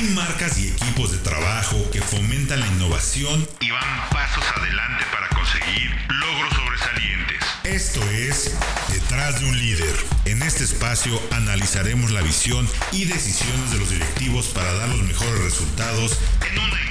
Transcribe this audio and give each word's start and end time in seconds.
Hay 0.00 0.08
marcas 0.14 0.58
y 0.58 0.68
equipos 0.68 1.12
de 1.12 1.18
trabajo 1.18 1.76
que 1.90 2.00
fomentan 2.00 2.58
la 2.58 2.66
innovación 2.68 3.46
y 3.60 3.70
van 3.70 4.10
pasos 4.10 4.42
adelante 4.56 5.04
para 5.12 5.28
conseguir 5.28 5.90
logros 6.08 6.54
sobresalientes. 6.54 7.42
Esto 7.64 8.02
es 8.10 8.56
Detrás 8.88 9.40
de 9.40 9.46
un 9.46 9.58
líder. 9.58 9.94
En 10.24 10.42
este 10.42 10.64
espacio 10.64 11.20
analizaremos 11.32 12.12
la 12.12 12.22
visión 12.22 12.66
y 12.92 13.04
decisiones 13.04 13.72
de 13.72 13.78
los 13.78 13.90
directivos 13.90 14.46
para 14.46 14.72
dar 14.72 14.88
los 14.88 15.02
mejores 15.02 15.38
resultados 15.42 16.18
en 16.50 16.58
una 16.58 16.89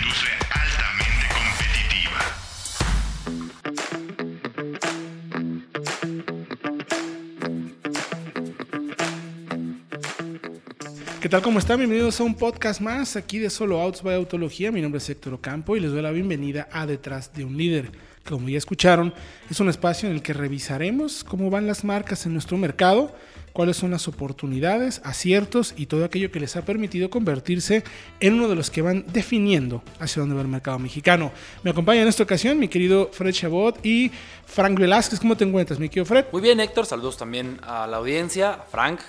¿Qué 11.29 11.33
tal? 11.33 11.43
¿Cómo 11.43 11.59
están? 11.59 11.77
Bienvenidos 11.77 12.19
a 12.19 12.23
un 12.23 12.33
podcast 12.33 12.81
más 12.81 13.15
aquí 13.15 13.37
de 13.37 13.51
Solo 13.51 13.79
Outs 13.79 14.01
by 14.01 14.15
Autología. 14.15 14.71
Mi 14.71 14.81
nombre 14.81 14.97
es 14.97 15.07
Héctor 15.11 15.35
Ocampo 15.35 15.77
y 15.77 15.79
les 15.79 15.91
doy 15.91 16.01
la 16.01 16.09
bienvenida 16.09 16.67
a 16.71 16.87
Detrás 16.87 17.31
de 17.35 17.45
un 17.45 17.55
Líder. 17.55 17.91
Como 18.27 18.49
ya 18.49 18.57
escucharon, 18.57 19.13
es 19.47 19.59
un 19.59 19.69
espacio 19.69 20.09
en 20.09 20.15
el 20.15 20.23
que 20.23 20.33
revisaremos 20.33 21.23
cómo 21.23 21.51
van 21.51 21.67
las 21.67 21.83
marcas 21.83 22.25
en 22.25 22.33
nuestro 22.33 22.57
mercado, 22.57 23.13
cuáles 23.53 23.77
son 23.77 23.91
las 23.91 24.07
oportunidades, 24.07 25.01
aciertos 25.03 25.75
y 25.77 25.85
todo 25.85 26.03
aquello 26.03 26.31
que 26.31 26.39
les 26.39 26.55
ha 26.55 26.65
permitido 26.65 27.11
convertirse 27.11 27.83
en 28.19 28.33
uno 28.33 28.47
de 28.47 28.55
los 28.55 28.71
que 28.71 28.81
van 28.81 29.05
definiendo 29.13 29.83
hacia 29.99 30.21
dónde 30.21 30.33
va 30.33 30.41
el 30.41 30.47
mercado 30.47 30.79
mexicano. 30.79 31.31
Me 31.61 31.69
acompaña 31.69 32.01
en 32.01 32.07
esta 32.07 32.23
ocasión 32.23 32.57
mi 32.57 32.69
querido 32.69 33.11
Fred 33.13 33.33
Chabot 33.33 33.85
y 33.85 34.09
Frank 34.47 34.79
Velázquez. 34.79 35.19
¿Cómo 35.19 35.37
te 35.37 35.43
encuentras, 35.43 35.77
mi 35.77 35.89
querido 35.89 36.05
Fred? 36.05 36.25
Muy 36.31 36.41
bien, 36.41 36.59
Héctor. 36.59 36.87
Saludos 36.87 37.17
también 37.17 37.59
a 37.61 37.85
la 37.85 37.97
audiencia, 37.97 38.53
a 38.53 38.63
Frank. 38.63 39.01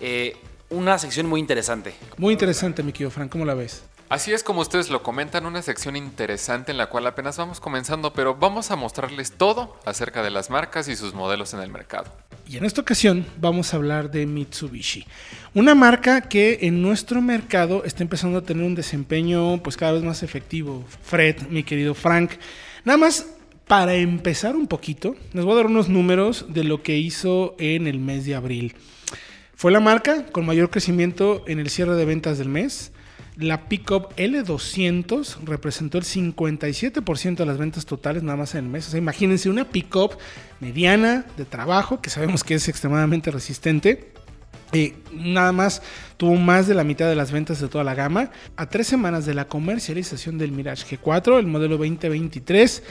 Eh, 0.00 0.34
una 0.70 0.98
sección 0.98 1.26
muy 1.26 1.40
interesante. 1.40 1.94
Muy 2.16 2.32
interesante, 2.32 2.82
mi 2.82 2.92
querido 2.92 3.10
Frank, 3.10 3.30
¿cómo 3.30 3.44
la 3.44 3.54
ves? 3.54 3.82
Así 4.08 4.32
es 4.32 4.42
como 4.42 4.60
ustedes 4.60 4.90
lo 4.90 5.04
comentan, 5.04 5.46
una 5.46 5.62
sección 5.62 5.94
interesante 5.94 6.72
en 6.72 6.78
la 6.78 6.88
cual 6.88 7.06
apenas 7.06 7.36
vamos 7.36 7.60
comenzando, 7.60 8.12
pero 8.12 8.34
vamos 8.34 8.72
a 8.72 8.76
mostrarles 8.76 9.32
todo 9.32 9.76
acerca 9.84 10.22
de 10.24 10.30
las 10.30 10.50
marcas 10.50 10.88
y 10.88 10.96
sus 10.96 11.14
modelos 11.14 11.54
en 11.54 11.60
el 11.60 11.70
mercado. 11.70 12.10
Y 12.48 12.56
en 12.56 12.64
esta 12.64 12.80
ocasión 12.80 13.24
vamos 13.38 13.72
a 13.72 13.76
hablar 13.76 14.10
de 14.10 14.26
Mitsubishi, 14.26 15.06
una 15.54 15.76
marca 15.76 16.22
que 16.22 16.58
en 16.62 16.82
nuestro 16.82 17.22
mercado 17.22 17.84
está 17.84 18.02
empezando 18.02 18.38
a 18.38 18.42
tener 18.42 18.64
un 18.64 18.74
desempeño 18.74 19.62
pues 19.62 19.76
cada 19.76 19.92
vez 19.92 20.02
más 20.02 20.24
efectivo. 20.24 20.84
Fred, 21.04 21.42
mi 21.48 21.62
querido 21.62 21.94
Frank, 21.94 22.32
nada 22.84 22.98
más 22.98 23.26
para 23.68 23.94
empezar 23.94 24.56
un 24.56 24.66
poquito, 24.66 25.14
les 25.32 25.44
voy 25.44 25.52
a 25.52 25.56
dar 25.58 25.66
unos 25.66 25.88
números 25.88 26.46
de 26.48 26.64
lo 26.64 26.82
que 26.82 26.96
hizo 26.96 27.54
en 27.60 27.86
el 27.86 28.00
mes 28.00 28.24
de 28.24 28.34
abril. 28.34 28.74
Fue 29.60 29.70
la 29.70 29.80
marca 29.80 30.24
con 30.32 30.46
mayor 30.46 30.70
crecimiento 30.70 31.44
en 31.46 31.58
el 31.58 31.68
cierre 31.68 31.94
de 31.94 32.06
ventas 32.06 32.38
del 32.38 32.48
mes. 32.48 32.92
La 33.36 33.68
Pickup 33.68 34.16
L200 34.16 35.44
representó 35.44 35.98
el 35.98 36.04
57% 36.04 37.36
de 37.36 37.44
las 37.44 37.58
ventas 37.58 37.84
totales 37.84 38.22
nada 38.22 38.38
más 38.38 38.54
en 38.54 38.64
el 38.64 38.70
mes. 38.70 38.88
O 38.88 38.90
sea, 38.90 38.96
imagínense 38.96 39.50
una 39.50 39.66
Pickup 39.66 40.16
mediana 40.60 41.26
de 41.36 41.44
trabajo, 41.44 42.00
que 42.00 42.08
sabemos 42.08 42.42
que 42.42 42.54
es 42.54 42.68
extremadamente 42.70 43.30
resistente. 43.30 44.14
Eh, 44.72 44.94
nada 45.12 45.52
más 45.52 45.82
tuvo 46.16 46.36
más 46.36 46.66
de 46.66 46.72
la 46.72 46.82
mitad 46.82 47.10
de 47.10 47.16
las 47.16 47.30
ventas 47.30 47.60
de 47.60 47.68
toda 47.68 47.84
la 47.84 47.94
gama. 47.94 48.30
A 48.56 48.64
tres 48.64 48.86
semanas 48.86 49.26
de 49.26 49.34
la 49.34 49.46
comercialización 49.46 50.38
del 50.38 50.52
Mirage 50.52 50.96
G4, 50.96 51.38
el 51.38 51.46
modelo 51.46 51.76
2023 51.76 52.82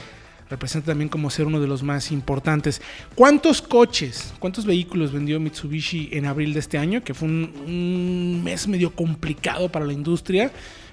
representa 0.50 0.88
también 0.88 1.08
como 1.08 1.30
ser 1.30 1.46
uno 1.46 1.60
de 1.60 1.66
los 1.66 1.82
más 1.82 2.10
importantes. 2.10 2.82
¿Cuántos 3.14 3.62
coches, 3.62 4.34
cuántos 4.38 4.66
vehículos 4.66 5.12
vendió 5.12 5.38
Mitsubishi 5.38 6.10
en 6.12 6.26
abril 6.26 6.52
de 6.52 6.60
este 6.60 6.76
año? 6.76 7.02
Que 7.02 7.14
fue 7.14 7.28
un, 7.28 8.42
mes 8.44 8.66
medio 8.68 8.90
complicado 8.94 9.70
para 9.70 9.86
la 9.86 9.92
industria 9.92 10.50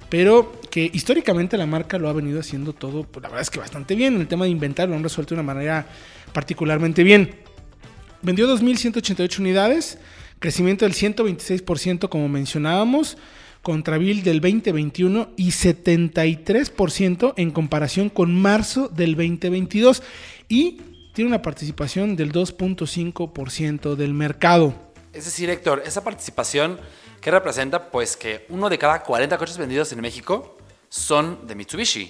pero 0.09 0.61
que 0.71 0.89
históricamente 0.93 1.57
la 1.57 1.65
marca 1.65 1.97
lo 1.97 2.07
ha 2.07 2.13
venido 2.13 2.39
haciendo 2.39 2.71
todo, 2.71 3.03
pues, 3.03 3.21
la 3.21 3.27
verdad 3.27 3.41
es 3.41 3.49
que 3.49 3.59
bastante 3.59 3.93
bien. 3.93 4.15
En 4.15 4.21
el 4.21 4.27
tema 4.29 4.45
de 4.45 4.51
inventario 4.51 4.91
lo 4.91 4.95
han 4.95 5.03
resuelto 5.03 5.35
de 5.35 5.41
una 5.41 5.53
manera 5.53 5.85
particularmente 6.31 7.03
bien. 7.03 7.35
Vendió 8.21 8.47
2.188 8.47 9.39
unidades, 9.39 9.99
crecimiento 10.39 10.85
del 10.85 10.93
126% 10.93 12.07
como 12.07 12.29
mencionábamos 12.29 13.17
contra 13.67 13.95
abril 13.95 14.23
del 14.23 14.39
2021 14.39 15.31
y 15.35 15.49
73% 15.49 17.33
en 17.35 17.51
comparación 17.51 18.09
con 18.09 18.33
marzo 18.33 18.87
del 18.87 19.17
2022 19.17 20.01
y 20.47 20.81
tiene 21.13 21.27
una 21.27 21.41
participación 21.41 22.15
del 22.15 22.31
2.5% 22.31 23.95
del 23.95 24.13
mercado. 24.13 24.73
Es 25.11 25.25
decir, 25.25 25.49
Héctor, 25.49 25.83
esa 25.85 26.01
participación 26.01 26.79
que 27.19 27.29
representa 27.29 27.91
pues 27.91 28.15
que 28.15 28.45
uno 28.47 28.69
de 28.69 28.77
cada 28.77 29.03
40 29.03 29.37
coches 29.37 29.57
vendidos 29.57 29.91
en 29.91 29.99
México 29.99 30.57
son 30.87 31.45
de 31.45 31.55
Mitsubishi. 31.55 32.09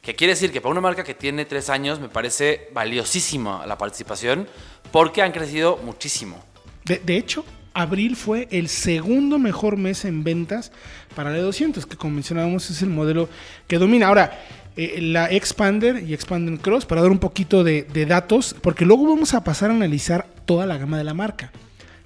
Que 0.00 0.16
quiere 0.16 0.32
decir 0.32 0.52
que 0.52 0.62
para 0.62 0.72
una 0.72 0.80
marca 0.80 1.04
que 1.04 1.12
tiene 1.12 1.44
tres 1.44 1.68
años 1.68 2.00
me 2.00 2.08
parece 2.08 2.70
valiosísima 2.72 3.66
la 3.66 3.76
participación 3.76 4.48
porque 4.90 5.20
han 5.20 5.32
crecido 5.32 5.76
muchísimo. 5.84 6.42
De, 6.86 6.96
de 6.96 7.18
hecho, 7.18 7.44
abril 7.74 8.16
fue 8.16 8.48
el 8.50 8.68
segundo 8.68 9.38
mejor 9.38 9.76
mes 9.76 10.04
en 10.04 10.24
ventas 10.24 10.72
para 11.14 11.30
la 11.30 11.38
E200, 11.38 11.84
que 11.84 11.96
como 11.96 12.14
mencionábamos 12.14 12.70
es 12.70 12.80
el 12.82 12.88
modelo 12.88 13.28
que 13.66 13.78
domina. 13.78 14.06
Ahora, 14.06 14.40
eh, 14.76 15.00
la 15.00 15.30
Expander 15.30 16.02
y 16.02 16.14
Expander 16.14 16.58
Cross, 16.58 16.86
para 16.86 17.02
dar 17.02 17.10
un 17.10 17.18
poquito 17.18 17.62
de, 17.62 17.82
de 17.82 18.06
datos, 18.06 18.56
porque 18.62 18.86
luego 18.86 19.06
vamos 19.06 19.34
a 19.34 19.44
pasar 19.44 19.70
a 19.70 19.74
analizar 19.74 20.26
toda 20.46 20.66
la 20.66 20.78
gama 20.78 20.98
de 20.98 21.04
la 21.04 21.14
marca. 21.14 21.52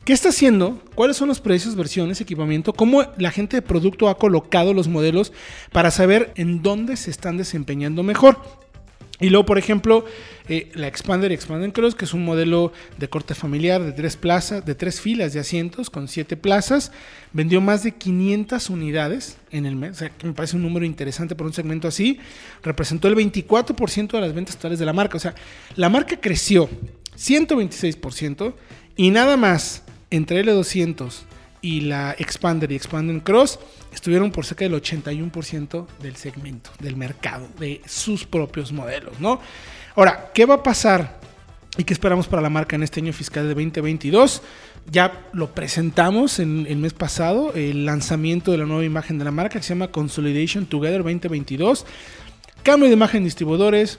¿Qué 0.05 0.15
está 0.15 0.31
haciendo? 0.31 0.81
¿Cuáles 0.95 1.19
son 1.19 1.29
los 1.29 1.41
precios, 1.41 1.77
versiones, 1.77 2.23
equipamiento? 2.23 2.73
¿Cómo 2.73 3.05
la 3.19 3.31
gente 3.31 3.59
de 3.59 3.63
producto 3.63 4.09
ha 4.09 4.17
colocado 4.17 4.73
los 4.73 4.89
modelos 4.89 5.35
para 5.71 5.91
saber 5.91 6.33
en 6.37 6.63
dónde 6.63 6.97
se 6.97 7.11
están 7.11 7.37
desempeñando 7.37 8.03
mejor? 8.03 8.39
Y 9.21 9.31
luego, 9.31 9.45
por 9.45 9.59
ejemplo, 9.59 10.07
eh, 10.49 10.71
la 10.75 10.87
Expander 10.87 11.31
y 11.31 11.35
Expander 11.35 11.73
Cross, 11.73 11.95
que 11.95 12.05
es 12.05 12.15
un 12.15 12.25
modelo 12.25 12.73
de 12.97 13.09
corte 13.09 13.35
familiar 13.35 13.83
de 13.83 13.93
tres 13.93 14.17
plazas, 14.17 14.65
de 14.65 14.75
tres 14.75 15.01
filas 15.01 15.33
de 15.33 15.41
asientos 15.41 15.91
con 15.91 16.09
siete 16.09 16.37
plazas, 16.37 16.93
vendió 17.33 17.61
más 17.61 17.83
de 17.83 17.93
500 17.93 18.71
unidades 18.71 19.37
en 19.51 19.67
el 19.67 19.77
mes, 19.77 19.93
o 19.93 19.95
sea, 19.95 20.11
que 20.11 20.27
me 20.27 20.33
parece 20.33 20.57
un 20.57 20.63
número 20.63 20.87
interesante 20.87 21.35
por 21.35 21.47
un 21.47 21.53
segmento 21.53 21.89
así. 21.89 22.19
Representó 22.63 23.09
el 23.09 23.17
24% 23.17 24.13
de 24.13 24.21
las 24.21 24.35
ventas 24.35 24.57
totales 24.57 24.79
de 24.79 24.87
la 24.87 24.93
marca, 24.93 25.17
o 25.17 25.21
sea, 25.21 25.35
la 25.77 25.89
marca 25.89 26.19
creció 26.21 26.69
126% 27.17 28.55
y 28.97 29.11
nada 29.11 29.37
más 29.37 29.83
entre 30.11 30.45
L200 30.45 31.13
y 31.61 31.83
la 31.83 32.15
Expander 32.19 32.71
y 32.73 32.77
Expander 32.77 33.23
Cross 33.23 33.59
estuvieron 33.93 34.31
por 34.31 34.47
cerca 34.47 34.65
del 34.65 34.81
81% 34.81 35.87
del 36.01 36.17
segmento, 36.17 36.71
del 36.79 36.97
mercado, 36.97 37.49
de 37.59 37.81
sus 37.87 38.25
propios 38.25 38.73
modelos, 38.73 39.19
¿no? 39.21 39.41
Ahora, 39.95 40.31
¿qué 40.35 40.47
va 40.47 40.55
a 40.55 40.63
pasar 40.63 41.19
y 41.77 41.85
qué 41.85 41.93
esperamos 41.93 42.27
para 42.27 42.43
la 42.43 42.51
marca 42.51 42.77
en 42.77 42.83
este 42.83 43.01
año 43.01 43.13
fiscal 43.13 43.45
de 43.45 43.55
2022? 43.55 44.43
Ya 44.91 45.27
lo 45.33 45.55
presentamos 45.55 46.39
en 46.39 46.67
el 46.67 46.79
mes 46.79 46.93
pasado, 46.93 47.53
el 47.55 47.85
lanzamiento 47.85 48.53
de 48.53 48.59
la 48.59 48.65
nueva 48.65 48.85
imagen 48.85 49.19
de 49.19 49.25
la 49.25 49.31
marca 49.31 49.59
que 49.59 49.63
se 49.63 49.71
llama 49.71 49.89
Consolidation 49.89 50.67
Together 50.67 51.03
2022. 51.03 51.85
Cambio 52.63 52.89
de 52.89 52.95
imagen 52.95 53.23
de 53.23 53.27
distribuidores, 53.27 53.99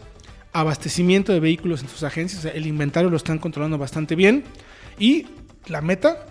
abastecimiento 0.51 1.31
de 1.31 1.39
vehículos 1.39 1.81
en 1.81 1.89
sus 1.89 2.03
agencias, 2.03 2.45
el 2.45 2.65
inventario 2.65 3.09
lo 3.09 3.17
están 3.17 3.39
controlando 3.39 3.77
bastante 3.77 4.15
bien. 4.15 4.43
Y 4.97 5.27
la 5.67 5.81
meta 5.81 6.25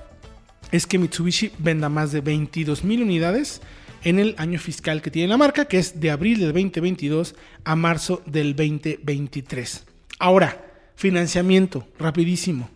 es 0.72 0.86
que 0.86 0.98
Mitsubishi 0.98 1.52
venda 1.58 1.88
más 1.88 2.12
de 2.12 2.20
22 2.20 2.84
mil 2.84 3.02
unidades 3.02 3.62
en 4.04 4.18
el 4.18 4.34
año 4.38 4.58
fiscal 4.58 5.02
que 5.02 5.10
tiene 5.10 5.28
la 5.28 5.36
marca, 5.36 5.66
que 5.66 5.78
es 5.78 6.00
de 6.00 6.10
abril 6.10 6.38
del 6.38 6.52
2022 6.52 7.34
a 7.64 7.76
marzo 7.76 8.22
del 8.26 8.54
2023. 8.54 9.84
Ahora, 10.18 10.64
financiamiento, 10.96 11.86
rapidísimo. 11.98 12.70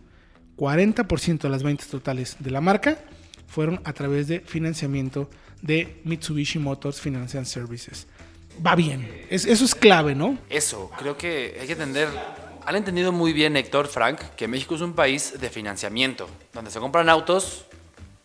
40% 0.57 1.39
de 1.39 1.49
las 1.49 1.63
ventas 1.63 1.87
totales 1.87 2.37
de 2.39 2.51
la 2.51 2.61
marca 2.61 2.99
fueron 3.47 3.81
a 3.83 3.93
través 3.93 4.27
de 4.27 4.39
financiamiento 4.41 5.29
de 5.61 6.01
Mitsubishi 6.03 6.59
Motors 6.59 7.01
Financial 7.01 7.45
Services. 7.45 8.07
Va 8.65 8.75
bien, 8.75 9.25
eso 9.29 9.65
es 9.65 9.73
clave, 9.73 10.13
¿no? 10.13 10.37
Eso, 10.49 10.91
creo 10.97 11.17
que 11.17 11.57
hay 11.59 11.65
que 11.65 11.73
entender 11.73 12.09
han 12.65 12.75
entendido 12.75 13.11
muy 13.11 13.33
bien, 13.33 13.57
Héctor, 13.57 13.87
Frank, 13.87 14.21
que 14.37 14.47
México 14.47 14.75
es 14.75 14.81
un 14.81 14.93
país 14.93 15.39
de 15.39 15.49
financiamiento, 15.49 16.29
donde 16.53 16.71
se 16.71 16.79
compran 16.79 17.09
autos 17.09 17.65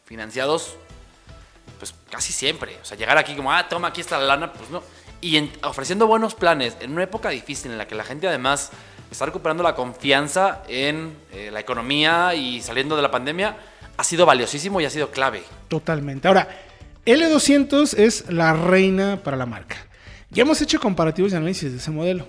financiados, 0.05 0.77
pues 1.79 1.95
casi 2.11 2.33
siempre. 2.33 2.77
O 2.83 2.85
sea, 2.85 2.97
llegar 2.97 3.17
aquí 3.19 3.35
como, 3.35 3.53
ah, 3.53 3.69
toma, 3.69 3.89
aquí 3.89 4.01
está 4.01 4.19
la 4.19 4.27
lana, 4.27 4.53
pues 4.53 4.71
no. 4.71 4.83
Y 5.21 5.51
ofreciendo 5.63 6.07
buenos 6.07 6.35
planes 6.35 6.77
en 6.81 6.93
una 6.93 7.03
época 7.03 7.31
difícil 7.31 7.73
en 7.73 7.79
la 7.79 7.89
que 7.89 7.95
la 7.95 8.05
gente 8.05 8.29
además 8.29 8.71
está 9.11 9.27
recuperando 9.27 9.63
la 9.63 9.75
confianza 9.75 10.63
en 10.69 11.17
eh, 11.33 11.51
la 11.53 11.61
economía 11.61 12.35
y 12.35 12.61
saliendo 12.61 12.95
de 12.95 13.03
la 13.03 13.11
pandemia, 13.11 13.57
ha 13.97 14.05
sido 14.05 14.27
valiosísimo 14.27 14.81
y 14.81 14.85
ha 14.85 14.91
sido 14.91 15.11
clave. 15.11 15.43
Totalmente. 15.69 16.29
Ahora, 16.29 16.49
L200 17.05 17.99
es 17.99 18.31
la 18.31 18.53
reina 18.53 19.21
para 19.25 19.37
la 19.37 19.47
marca. 19.47 19.77
Ya 20.31 20.43
hemos 20.43 20.61
hecho 20.61 20.79
comparativos 20.79 21.33
y 21.33 21.37
análisis 21.37 21.73
de 21.73 21.79
ese 21.79 21.91
modelo 21.91 22.27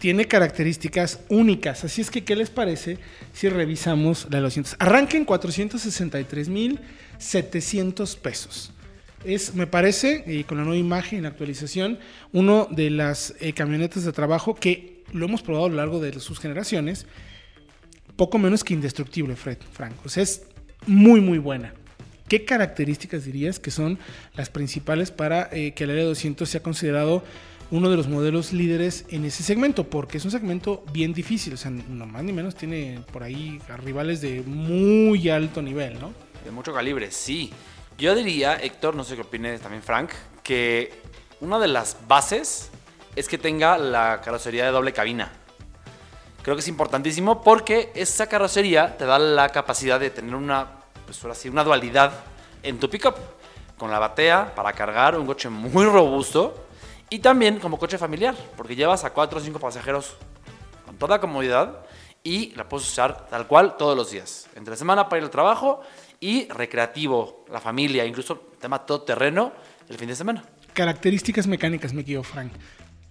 tiene 0.00 0.26
características 0.26 1.20
únicas. 1.28 1.84
Así 1.84 2.00
es 2.00 2.10
que, 2.10 2.24
¿qué 2.24 2.34
les 2.34 2.50
parece 2.50 2.98
si 3.32 3.48
revisamos 3.48 4.26
la 4.30 4.38
de 4.38 4.40
los 4.40 4.74
Arranca 4.78 5.16
en 5.16 5.24
463,700 7.20 8.16
pesos. 8.16 8.72
es, 9.24 9.54
me 9.54 9.66
parece, 9.66 10.44
con 10.46 10.58
la 10.58 10.64
nueva 10.64 10.78
imagen 10.78 11.22
y 11.22 11.26
actualización, 11.26 11.98
uno 12.32 12.66
de 12.70 12.88
las 12.90 13.34
eh, 13.40 13.52
camionetas 13.52 14.04
de 14.04 14.12
trabajo 14.12 14.54
que 14.54 15.04
lo 15.12 15.26
hemos 15.26 15.42
probado 15.42 15.66
a 15.66 15.68
lo 15.68 15.76
largo 15.76 16.00
de 16.00 16.18
sus 16.20 16.40
generaciones, 16.40 17.06
poco 18.16 18.38
menos 18.38 18.64
que 18.64 18.74
indestructible, 18.74 19.36
Fred, 19.36 19.58
Franco. 19.72 20.02
Es 20.16 20.46
muy, 20.86 21.20
muy 21.20 21.38
buena. 21.38 21.74
¿Qué 22.28 22.44
características 22.44 23.24
dirías 23.24 23.58
que 23.58 23.70
son 23.70 23.98
las 24.36 24.50
principales 24.50 25.10
para 25.10 25.48
eh, 25.52 25.74
que 25.74 25.84
el 25.84 25.90
Área 25.90 26.04
200 26.04 26.48
sea 26.48 26.62
considerado 26.62 27.24
uno 27.70 27.90
de 27.90 27.96
los 27.96 28.08
modelos 28.08 28.52
líderes 28.52 29.04
en 29.10 29.24
ese 29.24 29.42
segmento? 29.42 29.90
Porque 29.90 30.18
es 30.18 30.24
un 30.24 30.30
segmento 30.30 30.84
bien 30.92 31.12
difícil, 31.12 31.54
o 31.54 31.56
sea, 31.56 31.70
no 31.70 32.06
más 32.06 32.22
ni 32.22 32.32
menos 32.32 32.54
tiene 32.54 33.00
por 33.12 33.24
ahí 33.24 33.60
rivales 33.84 34.20
de 34.20 34.42
muy 34.42 35.28
alto 35.28 35.60
nivel, 35.60 35.98
¿no? 36.00 36.29
De 36.44 36.50
mucho 36.50 36.72
calibre, 36.72 37.10
sí. 37.10 37.52
Yo 37.98 38.14
diría, 38.14 38.56
Héctor, 38.56 38.94
no 38.94 39.04
sé 39.04 39.14
qué 39.14 39.22
opine 39.22 39.58
también 39.58 39.82
Frank, 39.82 40.10
que 40.42 41.02
una 41.40 41.58
de 41.58 41.68
las 41.68 41.96
bases 42.08 42.70
es 43.14 43.28
que 43.28 43.38
tenga 43.38 43.76
la 43.76 44.20
carrocería 44.22 44.64
de 44.64 44.70
doble 44.70 44.92
cabina. 44.92 45.30
Creo 46.42 46.56
que 46.56 46.60
es 46.60 46.68
importantísimo 46.68 47.42
porque 47.42 47.92
esa 47.94 48.26
carrocería 48.26 48.96
te 48.96 49.04
da 49.04 49.18
la 49.18 49.50
capacidad 49.50 50.00
de 50.00 50.08
tener 50.08 50.34
una, 50.34 50.66
pues 51.04 51.44
una 51.44 51.62
dualidad 51.64 52.12
en 52.62 52.78
tu 52.78 52.88
pickup. 52.88 53.16
Con 53.76 53.90
la 53.90 53.98
batea 53.98 54.54
para 54.54 54.72
cargar, 54.72 55.18
un 55.18 55.26
coche 55.26 55.48
muy 55.48 55.84
robusto 55.84 56.66
y 57.10 57.18
también 57.18 57.58
como 57.58 57.78
coche 57.78 57.98
familiar, 57.98 58.34
porque 58.56 58.76
llevas 58.76 59.04
a 59.04 59.10
4 59.10 59.38
o 59.38 59.42
5 59.42 59.58
pasajeros 59.58 60.16
con 60.86 60.96
toda 60.96 61.20
comodidad 61.20 61.84
y 62.22 62.54
la 62.54 62.68
puedes 62.68 62.86
usar 62.86 63.28
tal 63.28 63.46
cual 63.46 63.76
todos 63.76 63.96
los 63.96 64.10
días. 64.10 64.48
Entre 64.54 64.76
semana 64.76 65.08
para 65.08 65.18
ir 65.18 65.24
al 65.24 65.30
trabajo 65.30 65.80
y 66.20 66.48
recreativo, 66.48 67.44
la 67.50 67.60
familia, 67.60 68.04
incluso 68.04 68.36
tema 68.60 68.84
todo 68.84 69.02
terreno 69.02 69.52
el 69.88 69.96
fin 69.96 70.08
de 70.08 70.16
semana. 70.16 70.44
Características 70.72 71.46
mecánicas, 71.46 71.92
me 71.92 72.02
equivoco, 72.02 72.28
Frank. 72.28 72.52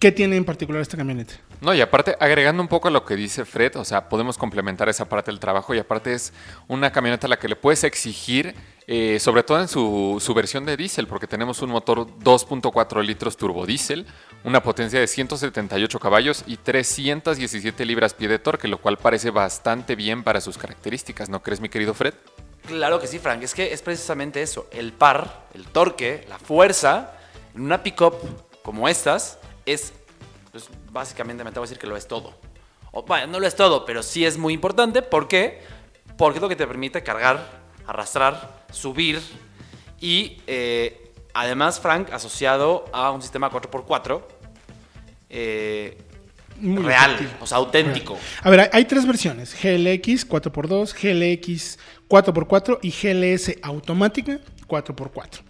¿Qué 0.00 0.12
tiene 0.12 0.36
en 0.36 0.46
particular 0.46 0.80
esta 0.80 0.96
camioneta? 0.96 1.34
No, 1.60 1.74
y 1.74 1.82
aparte, 1.82 2.16
agregando 2.18 2.62
un 2.62 2.68
poco 2.68 2.88
a 2.88 2.90
lo 2.90 3.04
que 3.04 3.16
dice 3.16 3.44
Fred, 3.44 3.76
o 3.76 3.84
sea, 3.84 4.08
podemos 4.08 4.38
complementar 4.38 4.88
esa 4.88 5.10
parte 5.10 5.30
del 5.30 5.38
trabajo 5.38 5.74
y 5.74 5.78
aparte 5.78 6.14
es 6.14 6.32
una 6.68 6.90
camioneta 6.90 7.26
a 7.26 7.28
la 7.30 7.38
que 7.38 7.48
le 7.48 7.54
puedes 7.54 7.84
exigir, 7.84 8.54
eh, 8.86 9.18
sobre 9.20 9.42
todo 9.42 9.60
en 9.60 9.68
su, 9.68 10.16
su, 10.18 10.32
versión 10.32 10.64
de 10.64 10.78
diésel, 10.78 11.06
porque 11.06 11.26
tenemos 11.26 11.60
un 11.60 11.68
motor 11.68 12.06
2.4 12.06 13.04
litros 13.04 13.36
turbodiesel, 13.36 14.06
una 14.42 14.62
potencia 14.62 14.98
de 14.98 15.06
178 15.06 15.98
caballos 15.98 16.44
y 16.46 16.56
317 16.56 17.84
libras 17.84 18.14
pie 18.14 18.28
de 18.28 18.38
torque, 18.38 18.68
lo 18.68 18.78
cual 18.78 18.96
parece 18.96 19.28
bastante 19.28 19.96
bien 19.96 20.24
para 20.24 20.40
sus 20.40 20.56
características, 20.56 21.28
¿no 21.28 21.42
crees, 21.42 21.60
mi 21.60 21.68
querido 21.68 21.92
Fred? 21.92 22.14
Claro 22.66 23.00
que 23.00 23.06
sí, 23.06 23.18
Frank. 23.18 23.42
Es 23.42 23.52
que 23.52 23.74
es 23.74 23.82
precisamente 23.82 24.40
eso. 24.40 24.66
El 24.70 24.94
par, 24.94 25.44
el 25.52 25.66
torque, 25.66 26.24
la 26.30 26.38
fuerza, 26.38 27.18
en 27.54 27.60
una 27.60 27.82
pickup 27.82 28.14
como 28.62 28.88
estas, 28.88 29.38
es, 29.72 29.92
pues, 30.52 30.68
básicamente 30.90 31.44
me 31.44 31.50
tengo 31.50 31.62
que 31.62 31.68
decir 31.68 31.78
que 31.78 31.86
lo 31.86 31.96
es 31.96 32.08
todo. 32.08 32.34
O, 32.92 33.02
bueno, 33.02 33.26
no 33.28 33.40
lo 33.40 33.46
es 33.46 33.56
todo, 33.56 33.84
pero 33.84 34.02
sí 34.02 34.24
es 34.24 34.36
muy 34.36 34.54
importante. 34.54 35.02
¿Por 35.02 35.28
qué? 35.28 35.62
Porque 36.16 36.38
es 36.38 36.42
lo 36.42 36.48
que 36.48 36.56
te 36.56 36.66
permite 36.66 37.02
cargar, 37.02 37.60
arrastrar, 37.86 38.64
subir 38.72 39.20
y 40.00 40.40
eh, 40.46 41.12
además, 41.34 41.78
Frank, 41.78 42.10
asociado 42.12 42.86
a 42.92 43.10
un 43.10 43.22
sistema 43.22 43.50
4x4 43.50 44.22
eh, 45.28 45.98
real, 46.60 47.14
efectivo. 47.14 47.38
o 47.40 47.46
sea, 47.46 47.58
auténtico. 47.58 48.18
A 48.42 48.50
ver, 48.50 48.70
hay 48.72 48.84
tres 48.86 49.06
versiones: 49.06 49.54
GLX 49.54 50.28
4x2, 50.28 50.94
GLX 50.94 51.78
4x4 52.08 52.78
y 52.82 52.90
GLS 52.90 53.56
automática 53.62 54.40
4x4. 54.66 55.40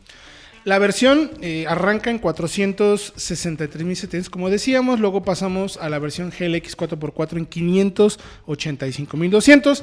La 0.64 0.78
versión 0.78 1.30
eh, 1.40 1.64
arranca 1.66 2.10
en 2.10 2.20
463.700, 2.20 4.28
como 4.28 4.50
decíamos, 4.50 5.00
luego 5.00 5.22
pasamos 5.22 5.78
a 5.78 5.88
la 5.88 5.98
versión 5.98 6.30
GLX 6.30 6.76
4x4 6.76 7.38
en 7.38 7.48
585.200. 7.48 9.82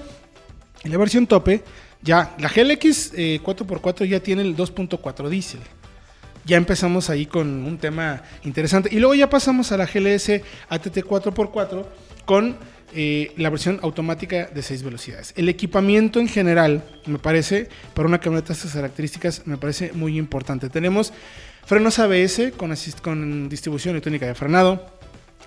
Y 0.84 0.90
la 0.90 1.00
versión 1.00 1.26
tope, 1.26 1.64
ya, 2.04 2.36
la 2.38 2.50
GLX 2.50 3.14
eh, 3.16 3.40
4x4 3.44 4.06
ya 4.06 4.20
tiene 4.20 4.44
el 4.44 4.56
2.4 4.56 5.30
diésel. 5.30 5.62
Ya 6.46 6.58
empezamos 6.58 7.10
ahí 7.10 7.26
con 7.26 7.66
un 7.66 7.80
tema 7.80 8.22
interesante. 8.44 8.90
Y 8.94 9.00
luego 9.00 9.16
ya 9.16 9.32
pasamos 9.32 9.72
a 9.72 9.78
la 9.78 9.88
GLS 9.88 10.30
ATT 10.70 10.98
4x4 10.98 11.88
con 12.26 12.56
eh, 12.94 13.34
la 13.36 13.50
versión 13.50 13.80
automática 13.84 14.46
de 14.46 14.62
6 14.62 14.84
velocidades. 14.84 15.34
El 15.36 15.50
equipamiento 15.50 16.20
en 16.20 16.28
general, 16.28 16.84
me 17.06 17.20
parece, 17.20 17.68
para 17.94 18.08
una 18.08 18.20
camioneta 18.20 18.50
de 18.50 18.54
estas 18.54 18.74
características, 18.74 19.46
me 19.46 19.58
parece 19.58 19.92
muy 19.94 20.18
importante. 20.18 20.70
Tenemos 20.70 21.12
frenos 21.66 22.00
ABS 22.00 22.54
con, 22.56 22.74
con 23.02 23.50
distribución 23.50 23.92
electrónica 23.94 24.26
de 24.26 24.36
frenado, 24.36 24.86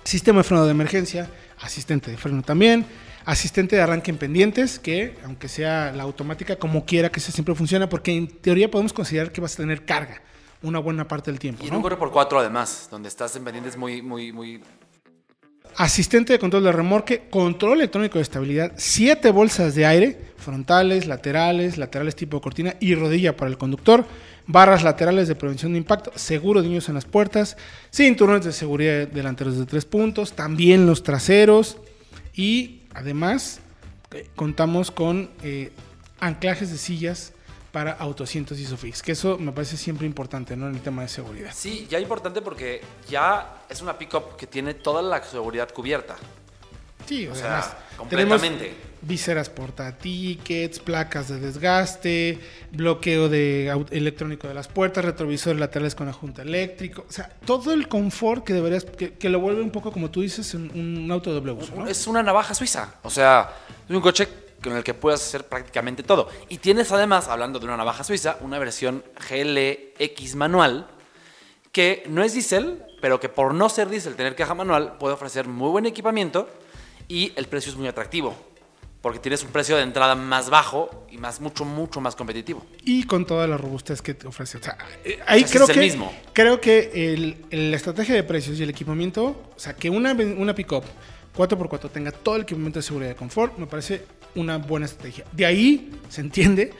sistema 0.03 0.39
de 0.39 0.43
freno 0.43 0.65
de 0.65 0.71
emergencia, 0.71 1.29
asistente 1.59 2.11
de 2.11 2.17
freno 2.17 2.43
también, 2.43 2.85
asistente 3.25 3.75
de 3.75 3.81
arranque 3.81 4.11
en 4.11 4.17
pendientes, 4.17 4.77
que 4.77 5.17
aunque 5.25 5.47
sea 5.47 5.91
la 5.95 6.03
automática, 6.03 6.57
como 6.57 6.85
quiera 6.85 7.11
que 7.11 7.19
sea, 7.19 7.33
siempre 7.33 7.55
funciona, 7.55 7.89
porque 7.89 8.15
en 8.15 8.27
teoría 8.27 8.69
podemos 8.69 8.93
considerar 8.93 9.31
que 9.31 9.41
vas 9.41 9.55
a 9.55 9.57
tener 9.57 9.85
carga 9.85 10.21
una 10.63 10.79
buena 10.79 11.07
parte 11.07 11.31
del 11.31 11.39
tiempo. 11.39 11.65
Y 11.65 11.71
¿no? 11.71 11.77
un 11.77 11.83
4x4 11.83 12.39
además, 12.39 12.87
donde 12.91 13.09
estás 13.09 13.35
en 13.35 13.43
pendientes 13.43 13.77
muy, 13.77 14.01
muy, 14.01 14.31
muy 14.31 14.61
asistente 15.75 16.33
de 16.33 16.39
control 16.39 16.63
de 16.63 16.71
remorque, 16.71 17.23
control 17.29 17.79
electrónico 17.79 18.17
de 18.17 18.23
estabilidad, 18.23 18.73
7 18.75 19.31
bolsas 19.31 19.75
de 19.75 19.85
aire, 19.85 20.19
frontales, 20.37 21.07
laterales, 21.07 21.77
laterales 21.77 22.15
tipo 22.15 22.41
cortina 22.41 22.75
y 22.79 22.95
rodilla 22.95 23.35
para 23.37 23.49
el 23.49 23.57
conductor, 23.57 24.05
barras 24.47 24.83
laterales 24.83 25.27
de 25.27 25.35
prevención 25.35 25.73
de 25.73 25.77
impacto, 25.77 26.11
seguro 26.15 26.61
de 26.61 26.69
niños 26.69 26.89
en 26.89 26.95
las 26.95 27.05
puertas, 27.05 27.57
cinturones 27.91 28.45
de 28.45 28.51
seguridad 28.51 29.07
delanteros 29.07 29.57
de 29.57 29.65
3 29.65 29.85
puntos, 29.85 30.33
también 30.33 30.85
los 30.85 31.03
traseros 31.03 31.77
y 32.33 32.81
además 32.93 33.59
eh, 34.13 34.27
contamos 34.35 34.91
con 34.91 35.29
eh, 35.43 35.71
anclajes 36.19 36.71
de 36.71 36.77
sillas 36.77 37.33
para 37.71 37.93
autoasientos 37.93 38.59
ISOFIX, 38.59 39.01
que 39.01 39.13
eso 39.13 39.37
me 39.37 39.51
parece 39.51 39.77
siempre 39.77 40.05
importante, 40.05 40.55
¿no? 40.57 40.67
En 40.67 40.75
el 40.75 40.81
tema 40.81 41.03
de 41.03 41.07
seguridad. 41.07 41.51
Sí, 41.55 41.87
ya 41.89 41.99
importante 41.99 42.41
porque 42.41 42.81
ya 43.09 43.63
es 43.69 43.81
una 43.81 43.97
pickup 43.97 44.35
que 44.35 44.47
tiene 44.47 44.73
toda 44.73 45.01
la 45.01 45.23
seguridad 45.23 45.69
cubierta. 45.71 46.15
Sí, 47.05 47.27
o, 47.27 47.31
O 47.31 47.35
sea, 47.35 47.77
completamente. 47.97 48.57
tenemos 48.57 48.77
viseras 49.01 49.49
portatickets, 49.49 50.79
placas 50.79 51.29
de 51.29 51.39
desgaste, 51.39 52.39
bloqueo 52.71 53.29
de 53.29 53.85
electrónico 53.89 54.47
de 54.47 54.53
las 54.53 54.67
puertas, 54.67 55.03
retrovisores 55.03 55.59
laterales 55.59 55.95
con 55.95 56.07
ajunta 56.07 56.43
eléctrico, 56.43 57.05
o 57.07 57.11
sea, 57.11 57.29
todo 57.45 57.73
el 57.73 57.87
confort 57.87 58.43
que 58.43 58.53
deberías, 58.53 58.85
que, 58.85 59.13
que 59.13 59.29
lo 59.29 59.39
vuelve 59.39 59.61
un 59.61 59.71
poco 59.71 59.91
como 59.91 60.11
tú 60.11 60.21
dices, 60.21 60.53
un, 60.53 60.69
un 60.71 61.11
auto 61.11 61.31
uso, 61.31 61.75
¿no? 61.75 61.87
Es 61.87 62.05
una 62.05 62.21
navaja 62.21 62.53
suiza. 62.53 62.95
O 63.01 63.09
sea, 63.09 63.49
es 63.89 63.95
un 63.95 64.01
coche 64.01 64.27
con 64.63 64.75
el 64.77 64.83
que 64.83 64.93
puedes 64.93 65.21
hacer 65.21 65.47
prácticamente 65.47 66.03
todo. 66.03 66.29
Y 66.49 66.57
tienes 66.57 66.91
además, 66.91 67.27
hablando 67.27 67.59
de 67.59 67.65
una 67.65 67.77
navaja 67.77 68.03
suiza, 68.03 68.37
una 68.41 68.59
versión 68.59 69.03
GLX 69.29 70.35
manual 70.35 70.87
que 71.71 72.03
no 72.09 72.23
es 72.23 72.33
diésel, 72.33 72.83
pero 73.01 73.19
que 73.19 73.29
por 73.29 73.53
no 73.53 73.69
ser 73.69 73.89
diésel, 73.89 74.15
tener 74.15 74.35
caja 74.35 74.53
manual, 74.53 74.97
puede 74.97 75.13
ofrecer 75.13 75.47
muy 75.47 75.69
buen 75.69 75.85
equipamiento 75.85 76.49
y 77.07 77.31
el 77.35 77.47
precio 77.47 77.71
es 77.71 77.77
muy 77.77 77.87
atractivo. 77.87 78.35
Porque 79.01 79.17
tienes 79.17 79.41
un 79.41 79.49
precio 79.49 79.75
de 79.77 79.81
entrada 79.81 80.13
más 80.13 80.51
bajo 80.51 81.07
y 81.09 81.17
más, 81.17 81.41
mucho, 81.41 81.65
mucho 81.65 81.99
más 82.01 82.15
competitivo. 82.15 82.63
y 82.83 83.03
con 83.05 83.25
toda 83.25 83.47
la 83.47 83.57
robustez 83.57 83.99
que 84.01 84.13
te 84.13 84.27
ofrece. 84.27 84.59
O 84.59 84.63
sea, 84.63 84.77
eh, 85.03 85.17
ahí 85.25 85.43
creo 85.45 85.63
es 85.63 85.69
el 85.69 85.75
que 85.75 85.81
mismo. 85.81 86.13
creo 86.33 86.61
que 86.61 86.91
el- 87.13 87.45
el- 87.49 87.71
la 87.71 87.77
estrategia 87.77 88.13
de 88.13 88.21
precios 88.23 88.59
y 88.59 88.63
el 88.63 88.69
equipamiento, 88.69 89.23
o 89.55 89.59
sea, 89.59 89.73
que 89.75 89.89
una 89.89 90.11
una 90.13 90.53
pickup 90.53 90.83
4x4 91.35 91.89
tenga 91.89 92.11
todo 92.11 92.35
el 92.35 92.43
equipamiento 92.43 92.77
de 92.77 92.83
seguridad 92.83 93.11
y 93.11 93.15
confort, 93.15 93.57
me 93.57 93.65
parece 93.65 94.05
una 94.35 94.57
buena 94.57 94.85
estrategia. 94.85 95.25
De 95.31 95.45
ahí 95.45 95.91
se 96.09 96.21
entiende 96.21 96.73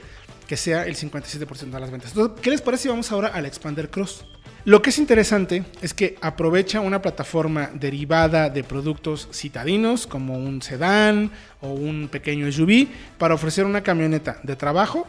que 0.48 0.58
sea 0.58 0.86
el 0.86 0.96
57% 0.96 1.72
de 1.72 1.79
las 1.79 1.91
ventas. 1.91 2.12
Entonces, 2.12 2.41
¿qué 2.41 2.50
les 2.50 2.62
parece 2.62 2.84
si 2.84 2.89
vamos 2.89 3.12
ahora 3.12 3.29
al 3.29 3.46
Expander 3.46 3.89
Cross? 3.89 4.25
Lo 4.63 4.81
que 4.81 4.91
es 4.91 5.00
interesante 5.00 5.63
es 5.81 5.93
que 5.93 6.17
aprovecha 6.22 6.81
una 6.81 7.01
plataforma 7.01 7.72
derivada 7.74 8.50
de 8.50 8.63
productos 8.63 9.27
citadinos 9.31 10.05
como 10.05 10.38
un 10.38 10.62
sedán 10.62 11.31
o 11.62 11.70
un 11.70 12.10
pequeño 12.10 12.51
SUV 12.51 12.88
para 13.17 13.34
ofrecer 13.34 13.65
una 13.65 13.81
camioneta 13.81 14.39
de 14.43 14.55
trabajo 14.55 15.08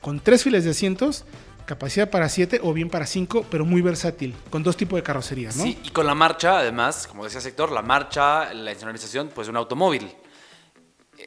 con 0.00 0.20
tres 0.20 0.44
filas 0.44 0.64
de 0.64 0.70
asientos, 0.70 1.24
capacidad 1.66 2.08
para 2.08 2.28
siete 2.30 2.60
o 2.62 2.72
bien 2.72 2.88
para 2.88 3.06
cinco, 3.06 3.44
pero 3.50 3.66
muy 3.66 3.82
versátil, 3.82 4.34
con 4.48 4.62
dos 4.62 4.76
tipos 4.76 4.96
de 4.96 5.02
carrocerías, 5.02 5.56
¿no? 5.56 5.64
Sí, 5.64 5.78
y 5.82 5.90
con 5.90 6.06
la 6.06 6.14
marcha, 6.14 6.60
además, 6.60 7.06
como 7.06 7.24
decía 7.24 7.40
Sector, 7.40 7.72
la 7.72 7.82
marcha, 7.82 8.54
la 8.54 8.72
insonorización, 8.72 9.30
pues 9.34 9.48
un 9.48 9.56
automóvil. 9.56 10.08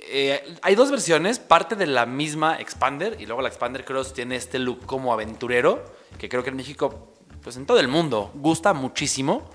Eh, 0.08 0.58
hay 0.62 0.76
dos 0.76 0.92
versiones, 0.92 1.40
parte 1.40 1.76
de 1.76 1.86
la 1.86 2.06
misma 2.06 2.60
Expander 2.60 3.18
y 3.20 3.26
luego 3.26 3.42
la 3.42 3.50
Expander 3.50 3.86
Cross 3.86 4.14
tiene 4.14 4.36
este 4.36 4.60
look 4.60 4.86
como 4.86 5.14
aventurero, 5.14 5.84
que 6.18 6.30
creo 6.30 6.44
que 6.44 6.50
en 6.50 6.56
México, 6.56 7.14
pues 7.44 7.58
en 7.58 7.66
todo 7.66 7.80
el 7.80 7.88
mundo, 7.88 8.32
gusta 8.36 8.74
muchísimo. 8.74 9.50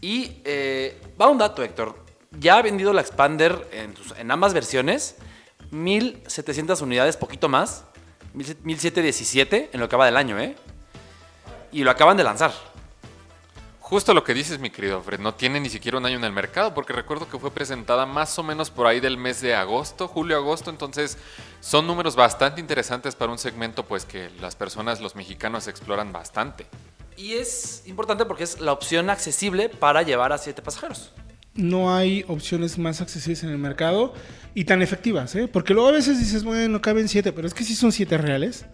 Y 0.00 0.42
eh, 0.44 1.00
va 1.20 1.28
un 1.28 1.38
dato, 1.38 1.62
Héctor. 1.62 2.04
Ya 2.38 2.58
ha 2.58 2.62
vendido 2.62 2.92
la 2.92 3.00
Expander 3.00 3.68
en, 3.72 3.94
en 4.18 4.30
ambas 4.30 4.52
versiones, 4.52 5.16
1700 5.70 6.80
unidades, 6.82 7.16
poquito 7.16 7.48
más, 7.48 7.84
1717 8.34 9.70
en 9.72 9.80
lo 9.80 9.88
que 9.88 9.96
va 9.96 10.06
del 10.06 10.16
año, 10.16 10.38
¿eh? 10.38 10.56
y 11.74 11.82
lo 11.82 11.90
acaban 11.90 12.16
de 12.16 12.24
lanzar. 12.24 12.52
Justo 13.94 14.12
lo 14.12 14.24
que 14.24 14.34
dices, 14.34 14.58
mi 14.58 14.70
querido 14.70 15.00
Fred, 15.02 15.20
no 15.20 15.34
tiene 15.34 15.60
ni 15.60 15.68
siquiera 15.68 15.98
un 15.98 16.04
año 16.04 16.16
en 16.16 16.24
el 16.24 16.32
mercado, 16.32 16.74
porque 16.74 16.92
recuerdo 16.92 17.28
que 17.28 17.38
fue 17.38 17.52
presentada 17.52 18.06
más 18.06 18.36
o 18.40 18.42
menos 18.42 18.68
por 18.68 18.88
ahí 18.88 18.98
del 18.98 19.16
mes 19.16 19.40
de 19.40 19.54
agosto, 19.54 20.08
julio-agosto, 20.08 20.68
entonces 20.68 21.16
son 21.60 21.86
números 21.86 22.16
bastante 22.16 22.60
interesantes 22.60 23.14
para 23.14 23.30
un 23.30 23.38
segmento 23.38 23.84
pues 23.84 24.04
que 24.04 24.30
las 24.40 24.56
personas, 24.56 25.00
los 25.00 25.14
mexicanos 25.14 25.68
exploran 25.68 26.12
bastante. 26.12 26.66
Y 27.16 27.34
es 27.34 27.84
importante 27.86 28.24
porque 28.24 28.42
es 28.42 28.58
la 28.58 28.72
opción 28.72 29.10
accesible 29.10 29.68
para 29.68 30.02
llevar 30.02 30.32
a 30.32 30.38
siete 30.38 30.60
pasajeros. 30.60 31.12
No 31.54 31.94
hay 31.94 32.24
opciones 32.26 32.78
más 32.78 33.00
accesibles 33.00 33.44
en 33.44 33.50
el 33.50 33.58
mercado 33.58 34.12
y 34.56 34.64
tan 34.64 34.82
efectivas, 34.82 35.36
¿eh? 35.36 35.46
Porque 35.46 35.72
luego 35.72 35.90
a 35.90 35.92
veces 35.92 36.18
dices, 36.18 36.42
bueno, 36.42 36.80
caben 36.80 37.08
siete, 37.08 37.32
pero 37.32 37.46
es 37.46 37.54
que 37.54 37.62
sí 37.62 37.76
son 37.76 37.92
siete 37.92 38.18
reales. 38.18 38.66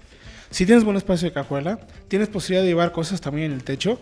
Si 0.51 0.67
tienes 0.67 0.83
buen 0.83 0.97
espacio 0.97 1.29
de 1.29 1.33
cajuela, 1.33 1.79
tienes 2.09 2.29
posibilidad 2.29 2.63
de 2.63 2.71
llevar 2.71 2.91
cosas 2.91 3.21
también 3.21 3.53
en 3.53 3.59
el 3.59 3.63
techo 3.63 4.01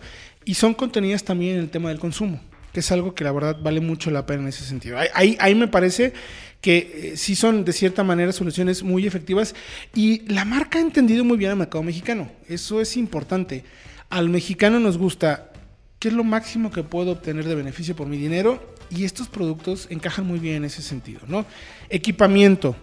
y 0.49 0.55
son 0.55 0.73
contenidas 0.73 1.23
también 1.23 1.57
en 1.57 1.59
el 1.59 1.69
tema 1.69 1.89
del 1.89 1.99
consumo, 1.99 2.41
que 2.73 2.79
es 2.79 2.91
algo 2.91 3.13
que 3.13 3.23
la 3.23 3.31
verdad 3.31 3.57
vale 3.61 3.81
mucho 3.81 4.09
la 4.09 4.25
pena 4.25 4.41
en 4.41 4.47
ese 4.47 4.63
sentido. 4.63 4.97
Ahí, 5.13 5.37
ahí 5.39 5.53
me 5.53 5.67
parece 5.67 6.11
que 6.59 7.11
eh, 7.13 7.17
sí 7.17 7.35
son 7.35 7.63
de 7.63 7.71
cierta 7.71 8.03
manera 8.03 8.31
soluciones 8.31 8.81
muy 8.81 9.05
efectivas 9.05 9.53
y 9.93 10.21
la 10.21 10.45
marca 10.45 10.79
ha 10.79 10.81
entendido 10.81 11.23
muy 11.23 11.37
bien 11.37 11.51
al 11.51 11.57
mercado 11.57 11.83
mexicano. 11.83 12.31
Eso 12.47 12.81
es 12.81 12.97
importante. 12.97 13.63
Al 14.09 14.29
mexicano 14.29 14.79
nos 14.79 14.97
gusta 14.97 15.51
qué 15.99 16.07
es 16.07 16.15
lo 16.15 16.23
máximo 16.23 16.71
que 16.71 16.81
puedo 16.81 17.11
obtener 17.11 17.45
de 17.45 17.53
beneficio 17.53 17.95
por 17.95 18.07
mi 18.07 18.17
dinero 18.17 18.73
y 18.89 19.03
estos 19.03 19.27
productos 19.27 19.85
encajan 19.91 20.25
muy 20.25 20.39
bien 20.39 20.55
en 20.55 20.65
ese 20.65 20.81
sentido, 20.81 21.21
¿no? 21.27 21.45
Equipamiento, 21.91 22.75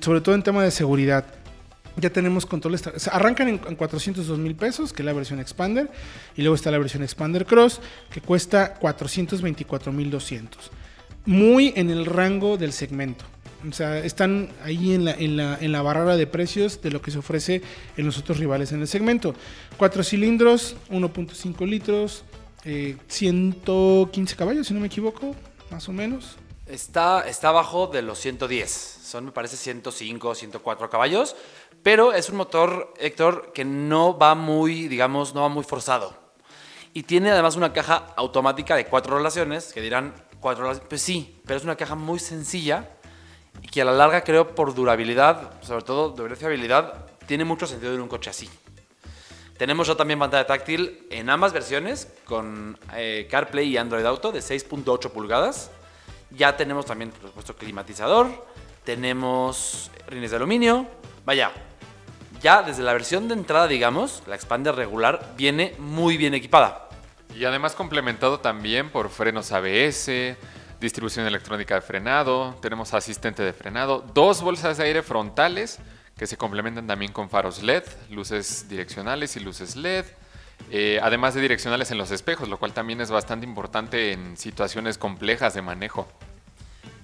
sobre 0.00 0.22
todo 0.22 0.34
en 0.34 0.42
tema 0.42 0.64
de 0.64 0.70
seguridad. 0.70 1.26
Ya 2.00 2.10
tenemos 2.10 2.46
controles, 2.46 2.82
arrancan 3.10 3.48
en, 3.48 3.58
402 3.58 4.38
mil 4.38 4.54
pesos, 4.54 4.92
que 4.92 5.02
es 5.02 5.06
la 5.06 5.12
versión 5.12 5.40
Expander, 5.40 5.90
y 6.36 6.42
luego 6.42 6.54
está 6.54 6.70
la 6.70 6.78
versión 6.78 7.02
Expander 7.02 7.44
Cross, 7.44 7.80
que 8.10 8.20
cuesta 8.20 8.74
424 8.74 9.92
mil 9.92 10.10
200. 10.10 10.70
Muy 11.26 11.72
en 11.76 11.90
el 11.90 12.06
rango 12.06 12.56
del 12.56 12.72
segmento. 12.72 13.24
O 13.68 13.72
sea, 13.72 13.98
están 13.98 14.50
ahí 14.62 14.94
en 14.94 15.04
la, 15.04 15.12
en, 15.12 15.36
la, 15.36 15.58
en 15.60 15.72
la 15.72 15.82
barrera 15.82 16.16
de 16.16 16.28
precios 16.28 16.80
de 16.80 16.92
lo 16.92 17.02
que 17.02 17.10
se 17.10 17.18
ofrece 17.18 17.62
en 17.96 18.06
los 18.06 18.16
otros 18.16 18.38
rivales 18.38 18.70
en 18.70 18.80
el 18.80 18.86
segmento. 18.86 19.34
Cuatro 19.76 20.04
cilindros, 20.04 20.76
1.5 20.90 21.66
litros, 21.66 22.24
115 22.62 24.34
eh, 24.34 24.36
caballos, 24.36 24.68
si 24.68 24.74
no 24.74 24.80
me 24.80 24.86
equivoco, 24.86 25.34
más 25.70 25.88
o 25.88 25.92
menos. 25.92 26.36
Está, 26.66 27.26
está 27.26 27.48
abajo 27.48 27.86
de 27.86 28.02
los 28.02 28.18
110. 28.18 28.98
Son, 29.02 29.24
me 29.24 29.32
parece, 29.32 29.56
105, 29.56 30.34
104 30.34 30.90
caballos. 30.90 31.34
Pero 31.82 32.12
es 32.12 32.28
un 32.28 32.36
motor, 32.36 32.92
Héctor, 32.98 33.52
que 33.52 33.64
no 33.64 34.18
va 34.18 34.34
muy, 34.34 34.88
digamos, 34.88 35.34
no 35.34 35.42
va 35.42 35.48
muy 35.48 35.64
forzado. 35.64 36.16
Y 36.92 37.04
tiene 37.04 37.30
además 37.30 37.56
una 37.56 37.72
caja 37.72 38.06
automática 38.16 38.76
de 38.76 38.86
cuatro 38.86 39.16
relaciones, 39.16 39.72
que 39.72 39.80
dirán, 39.80 40.14
cuatro 40.40 40.64
relaciones. 40.64 40.88
Pues 40.88 41.02
sí, 41.02 41.40
pero 41.46 41.56
es 41.56 41.64
una 41.64 41.76
caja 41.76 41.94
muy 41.94 42.18
sencilla 42.18 42.90
y 43.62 43.68
que 43.68 43.82
a 43.82 43.84
la 43.84 43.92
larga 43.92 44.22
creo 44.22 44.54
por 44.54 44.74
durabilidad, 44.74 45.62
sobre 45.62 45.84
todo 45.84 46.10
de 46.10 46.36
fiabilidad, 46.36 47.06
tiene 47.26 47.44
mucho 47.44 47.66
sentido 47.66 47.94
en 47.94 48.00
un 48.00 48.08
coche 48.08 48.30
así. 48.30 48.48
Tenemos 49.56 49.88
ya 49.88 49.96
también 49.96 50.20
pantalla 50.20 50.46
táctil 50.46 51.06
en 51.10 51.28
ambas 51.28 51.52
versiones 51.52 52.08
con 52.24 52.78
eh, 52.94 53.26
CarPlay 53.28 53.68
y 53.68 53.76
Android 53.76 54.04
Auto 54.04 54.30
de 54.30 54.38
6.8 54.38 55.10
pulgadas. 55.10 55.72
Ya 56.30 56.56
tenemos 56.56 56.86
también, 56.86 57.10
por 57.10 57.28
supuesto, 57.28 57.56
climatizador. 57.56 58.28
Tenemos 58.84 59.90
rines 60.06 60.30
de 60.30 60.36
aluminio. 60.36 60.86
Vaya, 61.24 61.50
ya 62.40 62.62
desde 62.62 62.82
la 62.82 62.92
versión 62.92 63.28
de 63.28 63.34
entrada, 63.34 63.66
digamos, 63.66 64.22
la 64.26 64.34
Expander 64.34 64.74
regular 64.74 65.34
viene 65.36 65.74
muy 65.78 66.16
bien 66.16 66.34
equipada. 66.34 66.88
Y 67.34 67.44
además 67.44 67.74
complementado 67.74 68.40
también 68.40 68.90
por 68.90 69.10
frenos 69.10 69.52
ABS, 69.52 70.36
distribución 70.80 71.26
electrónica 71.26 71.74
de 71.74 71.80
frenado, 71.80 72.56
tenemos 72.60 72.94
asistente 72.94 73.42
de 73.42 73.52
frenado, 73.52 74.04
dos 74.14 74.42
bolsas 74.42 74.78
de 74.78 74.84
aire 74.84 75.02
frontales 75.02 75.78
que 76.16 76.26
se 76.26 76.36
complementan 76.36 76.86
también 76.86 77.12
con 77.12 77.30
faros 77.30 77.62
LED, 77.62 77.84
luces 78.10 78.68
direccionales 78.68 79.36
y 79.36 79.40
luces 79.40 79.76
LED. 79.76 80.04
Eh, 80.70 80.98
además 81.00 81.34
de 81.34 81.40
direccionales 81.40 81.92
en 81.92 81.98
los 81.98 82.10
espejos, 82.10 82.48
lo 82.48 82.58
cual 82.58 82.72
también 82.72 83.00
es 83.00 83.10
bastante 83.10 83.46
importante 83.46 84.12
en 84.12 84.36
situaciones 84.36 84.98
complejas 84.98 85.54
de 85.54 85.62
manejo. 85.62 86.08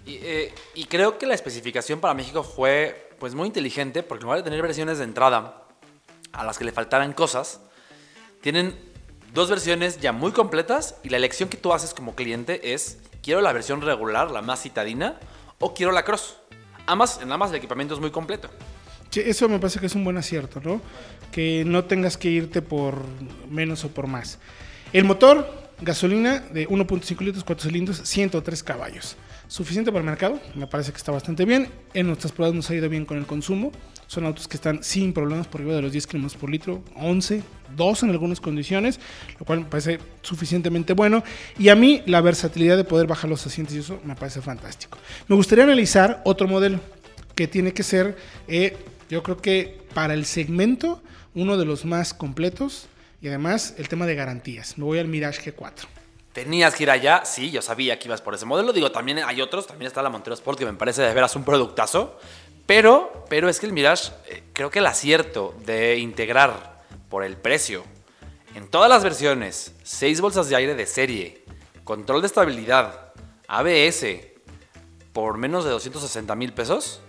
Eh, 0.06 0.52
y, 0.74 0.84
creo 0.84 1.16
que 1.16 1.26
la 1.26 1.34
especificación 1.34 1.98
para 1.98 2.12
México 2.12 2.42
fue 2.42 3.03
pues 3.18 3.34
muy 3.34 3.46
inteligente 3.46 4.02
porque 4.02 4.22
en 4.22 4.26
lugar 4.26 4.38
de 4.38 4.44
tener 4.44 4.62
versiones 4.62 4.98
de 4.98 5.04
entrada 5.04 5.62
a 6.32 6.44
las 6.44 6.58
que 6.58 6.64
le 6.64 6.72
faltaran 6.72 7.12
cosas, 7.12 7.60
tienen 8.40 8.76
dos 9.32 9.50
versiones 9.50 10.00
ya 10.00 10.12
muy 10.12 10.32
completas 10.32 10.96
y 11.02 11.08
la 11.08 11.16
elección 11.16 11.48
que 11.48 11.56
tú 11.56 11.72
haces 11.72 11.94
como 11.94 12.14
cliente 12.14 12.74
es 12.74 12.98
quiero 13.22 13.40
la 13.40 13.52
versión 13.52 13.80
regular, 13.80 14.30
la 14.30 14.42
más 14.42 14.62
citadina, 14.62 15.18
o 15.58 15.74
quiero 15.74 15.92
la 15.92 16.04
cross. 16.04 16.36
Ambas, 16.86 17.20
en 17.22 17.32
ambas 17.32 17.50
el 17.50 17.56
equipamiento 17.56 17.94
es 17.94 18.00
muy 18.00 18.10
completo 18.10 18.50
eso 19.20 19.48
me 19.48 19.58
parece 19.58 19.80
que 19.80 19.86
es 19.86 19.94
un 19.94 20.04
buen 20.04 20.16
acierto, 20.16 20.60
¿no? 20.62 20.80
Que 21.32 21.64
no 21.64 21.84
tengas 21.84 22.16
que 22.16 22.28
irte 22.28 22.62
por 22.62 22.96
menos 23.50 23.84
o 23.84 23.88
por 23.88 24.06
más. 24.06 24.38
El 24.92 25.04
motor, 25.04 25.72
gasolina 25.80 26.40
de 26.40 26.68
1.5 26.68 27.20
litros, 27.20 27.44
4 27.44 27.68
cilindros, 27.68 27.98
103 27.98 28.62
caballos. 28.62 29.16
Suficiente 29.48 29.92
para 29.92 30.00
el 30.00 30.06
mercado, 30.06 30.40
me 30.54 30.66
parece 30.66 30.90
que 30.90 30.98
está 30.98 31.12
bastante 31.12 31.44
bien. 31.44 31.68
En 31.92 32.06
nuestras 32.06 32.32
pruebas 32.32 32.54
nos 32.54 32.70
ha 32.70 32.74
ido 32.74 32.88
bien 32.88 33.04
con 33.04 33.18
el 33.18 33.26
consumo. 33.26 33.72
Son 34.06 34.26
autos 34.26 34.48
que 34.48 34.56
están 34.56 34.82
sin 34.82 35.12
problemas 35.12 35.46
por 35.46 35.60
arriba 35.60 35.76
de 35.76 35.82
los 35.82 35.92
10 35.92 36.06
kilómetros 36.06 36.40
por 36.40 36.50
litro, 36.50 36.82
11, 36.96 37.42
12 37.76 38.06
en 38.06 38.12
algunas 38.12 38.40
condiciones, 38.40 39.00
lo 39.38 39.46
cual 39.46 39.60
me 39.60 39.66
parece 39.66 39.98
suficientemente 40.22 40.92
bueno. 40.92 41.24
Y 41.58 41.68
a 41.68 41.74
mí 41.74 42.02
la 42.06 42.20
versatilidad 42.20 42.76
de 42.76 42.84
poder 42.84 43.06
bajar 43.06 43.30
los 43.30 43.46
asientos 43.46 43.74
y 43.74 43.78
eso 43.78 44.00
me 44.04 44.14
parece 44.14 44.40
fantástico. 44.40 44.98
Me 45.28 45.36
gustaría 45.36 45.64
analizar 45.64 46.22
otro 46.24 46.48
modelo 46.48 46.80
que 47.34 47.48
tiene 47.48 47.72
que 47.72 47.82
ser 47.82 48.16
eh, 48.46 48.76
yo 49.10 49.22
creo 49.22 49.36
que 49.36 49.80
para 49.94 50.14
el 50.14 50.24
segmento, 50.24 51.02
uno 51.34 51.56
de 51.56 51.64
los 51.64 51.84
más 51.84 52.14
completos 52.14 52.88
y 53.20 53.28
además 53.28 53.74
el 53.78 53.88
tema 53.88 54.06
de 54.06 54.14
garantías. 54.14 54.78
Me 54.78 54.84
voy 54.84 54.98
al 54.98 55.08
Mirage 55.08 55.52
G4. 55.52 55.93
Tenías 56.34 56.74
que 56.74 56.82
ir 56.82 56.90
allá, 56.90 57.24
sí, 57.24 57.50
yo 57.52 57.62
sabía 57.62 57.98
que 57.98 58.08
ibas 58.08 58.20
por 58.20 58.34
ese 58.34 58.44
modelo. 58.44 58.72
Digo, 58.72 58.90
también 58.90 59.20
hay 59.24 59.40
otros, 59.40 59.68
también 59.68 59.86
está 59.86 60.02
la 60.02 60.10
Montero 60.10 60.34
Sport, 60.34 60.58
que 60.58 60.66
me 60.66 60.74
parece 60.74 61.00
de 61.00 61.14
veras 61.14 61.36
un 61.36 61.44
productazo. 61.44 62.18
Pero, 62.66 63.24
pero 63.28 63.48
es 63.48 63.60
que 63.60 63.66
el 63.66 63.72
Mirage, 63.72 64.10
eh, 64.26 64.42
creo 64.52 64.68
que 64.68 64.80
el 64.80 64.86
acierto 64.86 65.54
de 65.64 65.96
integrar 65.98 66.82
por 67.08 67.22
el 67.22 67.36
precio 67.36 67.84
en 68.56 68.68
todas 68.68 68.90
las 68.90 69.04
versiones, 69.04 69.74
seis 69.84 70.20
bolsas 70.20 70.48
de 70.48 70.56
aire 70.56 70.74
de 70.74 70.86
serie, 70.86 71.44
control 71.84 72.20
de 72.20 72.26
estabilidad, 72.26 73.12
ABS, 73.46 74.04
por 75.12 75.38
menos 75.38 75.64
de 75.64 75.70
260 75.70 76.34
mil 76.34 76.52
pesos, 76.52 77.00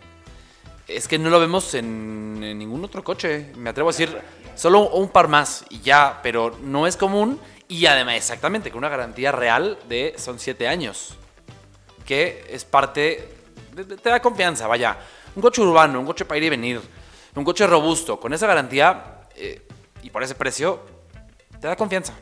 es 0.88 1.08
que 1.08 1.18
no 1.18 1.32
lo 1.32 1.40
vemos 1.40 1.74
en, 1.74 2.40
ningún 2.40 2.84
otro 2.86 3.04
coche. 3.04 3.52
Me 3.58 3.72
atrevo 3.72 3.90
a 3.90 3.92
decir, 3.92 4.16
solo 4.56 4.90
un 4.90 5.10
par 5.10 5.28
más 5.28 5.66
y 5.70 5.80
ya, 5.80 6.20
pero 6.22 6.56
no 6.62 6.86
es 6.86 6.96
común. 6.96 7.40
Y 7.68 7.86
además, 7.86 8.16
exactamente, 8.16 8.70
con 8.70 8.80
una 8.80 8.90
garantía 8.90 9.32
real 9.32 9.78
de 9.90 10.14
son 10.18 10.40
7 10.40 10.68
años. 10.68 11.16
Que 12.06 12.46
es 12.50 12.64
parte, 12.64 13.30
te 13.76 14.10
da 14.10 14.22
confianza, 14.22 14.68
vaya. 14.68 14.98
Un 15.36 15.42
coche 15.42 15.62
urbano, 15.62 16.00
un 16.00 16.06
coche 16.06 16.24
para 16.26 16.38
ir 16.38 16.44
y 16.44 16.50
venir, 16.50 16.82
un 17.36 17.44
coche 17.44 17.68
robusto, 17.68 18.20
con 18.20 18.34
esa 18.34 18.48
garantía 18.48 19.22
eh, 19.36 19.62
y 20.02 20.10
por 20.10 20.24
ese 20.24 20.36
precio, 20.36 20.80
te 21.60 21.68
da 21.68 21.76
confianza. 21.76 22.14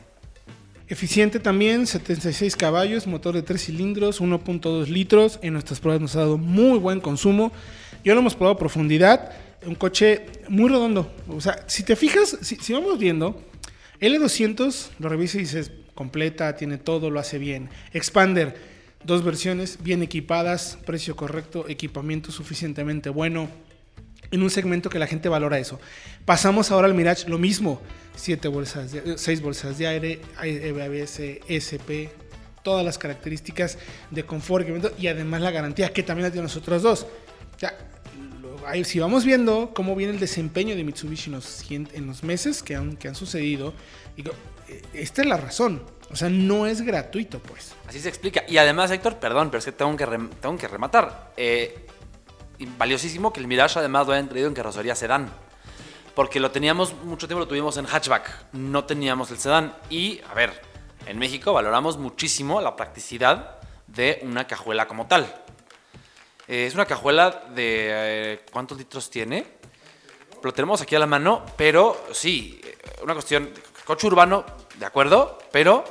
Eficiente 0.86 1.40
también, 1.40 1.86
76 1.86 2.56
caballos, 2.56 3.06
motor 3.06 3.34
de 3.34 3.42
3 3.42 3.64
cilindros, 3.64 4.20
1.2 4.20 4.86
litros. 4.88 5.38
En 5.40 5.54
nuestras 5.54 5.80
pruebas 5.80 6.02
nos 6.02 6.14
ha 6.16 6.20
dado 6.20 6.36
muy 6.36 6.78
buen 6.78 7.00
consumo. 7.00 7.52
Yo 8.04 8.12
lo 8.14 8.20
hemos 8.20 8.34
probado 8.34 8.56
a 8.56 8.58
profundidad. 8.58 9.32
Un 9.64 9.76
coche 9.76 10.26
muy 10.48 10.68
redondo. 10.68 11.10
O 11.28 11.40
sea, 11.40 11.64
si 11.66 11.84
te 11.84 11.96
fijas, 11.96 12.36
si, 12.42 12.72
vamos 12.74 12.98
viendo, 12.98 13.40
L200 14.00 14.90
lo 14.98 15.08
revisas 15.08 15.36
y 15.36 15.38
dices, 15.40 15.70
completa, 15.94 16.56
tiene 16.56 16.78
todo, 16.78 17.10
lo 17.10 17.20
hace 17.20 17.38
bien. 17.38 17.70
Expander, 17.92 18.54
dos 19.04 19.24
versiones, 19.24 19.78
bien 19.82 20.02
equipadas, 20.02 20.78
precio 20.84 21.16
correcto, 21.16 21.68
equipamiento 21.68 22.32
suficientemente 22.32 23.10
bueno. 23.10 23.48
En 24.30 24.42
un 24.42 24.50
segmento 24.50 24.90
que 24.90 24.98
la 24.98 25.06
gente 25.06 25.28
valora 25.28 25.58
eso. 25.58 25.78
Pasamos 26.24 26.70
ahora 26.70 26.86
al 26.86 26.94
Mirage, 26.94 27.28
lo 27.28 27.38
mismo. 27.38 27.80
Siete 28.16 28.48
bolsas, 28.48 28.92
de, 28.92 29.18
seis 29.18 29.40
bolsas 29.40 29.78
de 29.78 29.86
aire, 29.86 30.20
ABS, 30.36 31.20
SP, 31.46 32.10
todas 32.62 32.84
las 32.84 32.98
características 32.98 33.78
de 34.10 34.24
confort 34.24 34.66
y 34.98 35.06
además 35.06 35.42
la 35.42 35.50
garantía 35.50 35.92
que 35.92 36.02
también 36.02 36.24
la 36.24 36.30
tienen 36.30 36.44
los 36.44 36.56
otros 36.56 36.82
dos. 36.82 37.06
Si 38.84 38.98
vamos 38.98 39.24
viendo 39.24 39.72
cómo 39.74 39.94
viene 39.94 40.14
el 40.14 40.20
desempeño 40.20 40.74
de 40.76 40.84
Mitsubishi 40.84 41.30
en 41.70 42.06
los, 42.06 42.22
meses 42.22 42.62
que 42.62 42.76
han, 42.76 43.14
sucedido, 43.14 43.74
digo, 44.16 44.32
eh, 44.68 44.82
esta 44.94 45.22
es 45.22 45.28
la 45.28 45.36
razón. 45.36 45.82
O 46.10 46.16
sea, 46.16 46.28
no 46.30 46.66
es 46.66 46.82
gratuito, 46.82 47.40
pues. 47.40 47.74
Así 47.86 48.00
se 48.00 48.08
explica. 48.08 48.44
Y 48.48 48.56
además, 48.56 48.90
Héctor, 48.90 49.16
perdón, 49.16 49.50
pero 49.50 49.58
es 49.58 49.64
que 49.64 49.72
tengo 49.72 49.96
que, 49.96 50.06
tengo 50.40 50.56
que 50.56 50.68
rematar. 50.68 51.32
Eh, 51.36 51.86
valiosísimo 52.78 53.32
que 53.32 53.40
el 53.40 53.46
Mirage 53.46 53.78
además 53.78 54.06
lo 54.06 54.12
hayan 54.12 54.28
traído 54.28 54.48
en 54.48 54.54
carrocería 54.54 54.94
sedán. 54.94 55.30
porque 56.14 56.38
lo 56.38 56.50
teníamos, 56.52 56.94
mucho 57.04 57.26
tiempo 57.26 57.40
lo 57.40 57.48
tuvimos 57.48 57.76
en 57.76 57.86
hatchback, 57.86 58.52
no 58.52 58.84
teníamos 58.84 59.30
el 59.30 59.38
sedán. 59.38 59.74
Y, 59.90 60.20
a 60.30 60.34
ver, 60.34 60.52
en 61.06 61.18
México 61.18 61.52
valoramos 61.52 61.98
muchísimo 61.98 62.60
la 62.60 62.76
practicidad 62.76 63.58
de 63.88 64.20
una 64.22 64.46
cajuela 64.46 64.86
como 64.86 65.06
tal. 65.06 65.43
Eh, 66.46 66.66
es 66.66 66.74
una 66.74 66.86
cajuela 66.86 67.44
de... 67.54 67.88
eh, 67.90 68.46
¿Cuántos 68.52 68.78
litros 68.78 69.08
tiene? 69.10 69.46
Lo 70.42 70.52
tenemos 70.52 70.80
aquí 70.82 70.94
a 70.94 70.98
la 70.98 71.06
mano, 71.06 71.44
pero 71.56 72.06
sí, 72.12 72.60
eh, 72.62 72.76
una 73.02 73.14
cuestión... 73.14 73.50
Coche 73.84 74.06
urbano, 74.06 74.46
de 74.76 74.86
acuerdo, 74.86 75.38
pero 75.52 75.84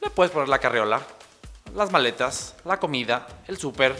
le 0.00 0.08
puedes 0.08 0.30
poner 0.30 0.48
la 0.48 0.60
carriola, 0.60 1.00
las 1.74 1.90
maletas, 1.90 2.54
la 2.64 2.78
comida, 2.78 3.26
el 3.48 3.58
súper. 3.58 3.96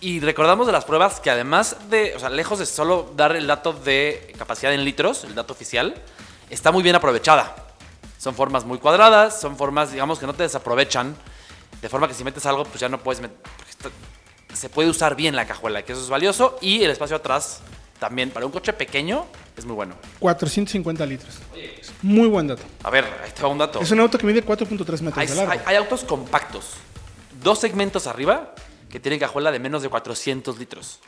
Y 0.00 0.20
recordamos 0.20 0.66
de 0.66 0.72
las 0.72 0.86
pruebas 0.86 1.20
que 1.20 1.28
además 1.28 1.90
de, 1.90 2.14
o 2.16 2.18
sea, 2.18 2.30
lejos 2.30 2.58
de 2.58 2.64
solo 2.64 3.12
dar 3.14 3.36
el 3.36 3.46
dato 3.46 3.74
de 3.74 4.34
capacidad 4.38 4.72
en 4.72 4.86
litros, 4.86 5.24
el 5.24 5.34
dato 5.34 5.52
oficial, 5.52 5.94
está 6.48 6.72
muy 6.72 6.82
bien 6.82 6.96
aprovechada. 6.96 7.54
Son 8.16 8.34
formas 8.34 8.64
muy 8.64 8.78
cuadradas, 8.78 9.38
son 9.38 9.58
formas, 9.58 9.92
digamos, 9.92 10.18
que 10.18 10.26
no 10.26 10.32
te 10.32 10.44
desaprovechan. 10.44 11.14
De 11.82 11.88
forma 11.90 12.08
que 12.08 12.14
si 12.14 12.24
metes 12.24 12.46
algo, 12.46 12.64
pues 12.64 12.80
ya 12.80 12.88
no 12.88 12.98
puedes 13.02 13.20
meter. 13.20 13.36
Se 14.54 14.68
puede 14.68 14.88
usar 14.90 15.14
bien 15.16 15.36
la 15.36 15.46
cajuela, 15.46 15.82
que 15.84 15.92
eso 15.92 16.02
es 16.02 16.08
valioso. 16.08 16.58
Y 16.60 16.82
el 16.82 16.90
espacio 16.90 17.16
atrás, 17.16 17.60
también, 17.98 18.30
para 18.30 18.46
un 18.46 18.52
coche 18.52 18.72
pequeño, 18.72 19.26
es 19.56 19.64
muy 19.64 19.74
bueno. 19.76 19.94
450 20.20 21.06
litros. 21.06 21.38
Muy 22.02 22.28
buen 22.28 22.46
dato. 22.46 22.62
A 22.82 22.90
ver, 22.90 23.04
ahí 23.24 23.30
te 23.34 23.42
va 23.42 23.48
un 23.48 23.58
dato. 23.58 23.80
Es 23.80 23.90
un 23.90 24.00
auto 24.00 24.18
que 24.18 24.26
mide 24.26 24.44
4.3 24.44 25.02
metros 25.02 25.18
Hay, 25.18 25.26
de 25.26 25.34
largo. 25.34 25.52
hay- 25.52 25.60
hay 25.66 25.76
autos 25.76 26.04
compactos. 26.04 26.74
Dos 27.42 27.58
segmentos 27.58 28.06
arriba 28.06 28.54
que 28.90 28.98
tienen 29.00 29.20
cajuela 29.20 29.52
de 29.52 29.58
menos 29.58 29.82
de 29.82 29.88
400 29.88 30.58
litros. 30.58 31.00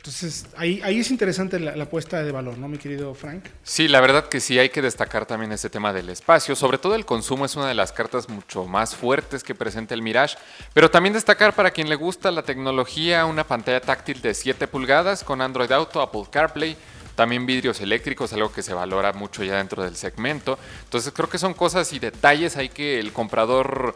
Entonces, 0.00 0.46
ahí, 0.56 0.80
ahí 0.82 0.98
es 0.98 1.10
interesante 1.10 1.60
la, 1.60 1.82
apuesta 1.82 2.22
de 2.22 2.32
valor, 2.32 2.56
¿no, 2.56 2.68
mi 2.68 2.78
querido 2.78 3.12
Frank? 3.12 3.44
Sí, 3.62 3.86
la 3.86 4.00
verdad 4.00 4.30
que 4.30 4.40
sí 4.40 4.58
hay 4.58 4.70
que 4.70 4.80
destacar 4.80 5.26
también 5.26 5.52
ese 5.52 5.68
tema 5.68 5.92
del 5.92 6.08
espacio. 6.08 6.56
Sobre 6.56 6.78
todo 6.78 6.94
el 6.94 7.04
consumo 7.04 7.44
es 7.44 7.54
una 7.54 7.68
de 7.68 7.74
las 7.74 7.92
cartas 7.92 8.30
mucho 8.30 8.64
más 8.64 8.96
fuertes 8.96 9.44
que 9.44 9.54
presenta 9.54 9.92
el 9.92 10.00
Mirage. 10.00 10.38
Pero 10.72 10.90
también 10.90 11.12
destacar 11.12 11.54
para 11.54 11.70
quien 11.70 11.90
le 11.90 11.96
gusta 11.96 12.30
la 12.30 12.42
tecnología, 12.44 13.26
una 13.26 13.44
pantalla 13.46 13.82
táctil 13.82 14.22
de 14.22 14.32
7 14.32 14.68
pulgadas 14.68 15.22
con 15.22 15.42
Android 15.42 15.70
Auto, 15.70 16.00
Apple 16.00 16.24
CarPlay. 16.30 16.78
También 17.14 17.44
vidrios 17.44 17.78
eléctricos, 17.82 18.32
algo 18.32 18.50
que 18.50 18.62
se 18.62 18.72
valora 18.72 19.12
mucho 19.12 19.44
ya 19.44 19.58
dentro 19.58 19.82
del 19.82 19.96
segmento. 19.96 20.58
Entonces 20.84 21.12
creo 21.14 21.28
que 21.28 21.36
son 21.36 21.52
cosas 21.52 21.92
y 21.92 21.98
detalles 21.98 22.56
ahí 22.56 22.70
que 22.70 22.98
el 22.98 23.12
comprador, 23.12 23.94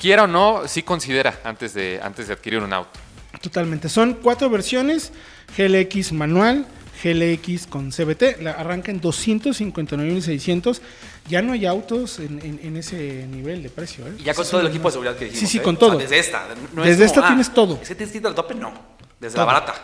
quiera 0.00 0.22
o 0.22 0.26
no, 0.26 0.66
sí 0.66 0.82
considera 0.82 1.38
antes 1.44 1.74
de, 1.74 2.00
antes 2.02 2.28
de 2.28 2.32
adquirir 2.32 2.62
un 2.62 2.72
auto. 2.72 2.98
Totalmente. 3.40 3.88
Son 3.88 4.14
cuatro 4.14 4.48
versiones: 4.50 5.12
GLX 5.56 6.12
manual, 6.12 6.66
GLX 7.02 7.66
con 7.66 7.90
CBT. 7.90 8.40
La 8.42 8.52
arranca 8.52 8.90
en 8.90 9.00
259.600. 9.00 10.80
Ya 11.28 11.42
no 11.42 11.52
hay 11.52 11.66
autos 11.66 12.18
en, 12.18 12.38
en- 12.44 12.60
en 12.62 12.76
ese 12.76 13.26
nivel 13.26 13.62
de 13.62 13.70
precio. 13.70 14.06
¿eh? 14.06 14.12
Y 14.18 14.24
ya 14.24 14.34
con 14.34 14.44
Sí, 14.44 14.50
todo 14.50 14.60
el 14.60 14.66
equipo 14.68 14.88
de 14.88 14.92
seguridad 14.92 15.16
que 15.16 15.24
dijimos. 15.26 15.40
Sí, 15.40 15.46
sí, 15.46 15.58
¿eh? 15.58 15.62
con 15.62 15.76
O 15.76 15.78
sea, 15.78 15.88
todo. 15.88 15.98
desde 15.98 16.18
esta. 16.18 16.46
no 16.74 16.82
Desde 16.82 17.04
es 17.04 17.10
esta 17.10 17.20
como, 17.20 17.28
tienes 17.28 17.54
todo. 17.54 17.78
Es 17.82 17.88
que 17.88 17.94
tienes 17.94 18.24
al 18.24 18.34
tope, 18.34 18.54
no. 18.54 18.72
Desde 19.20 19.36
Todo. 19.36 19.46
la 19.46 19.52
barata. 19.52 19.74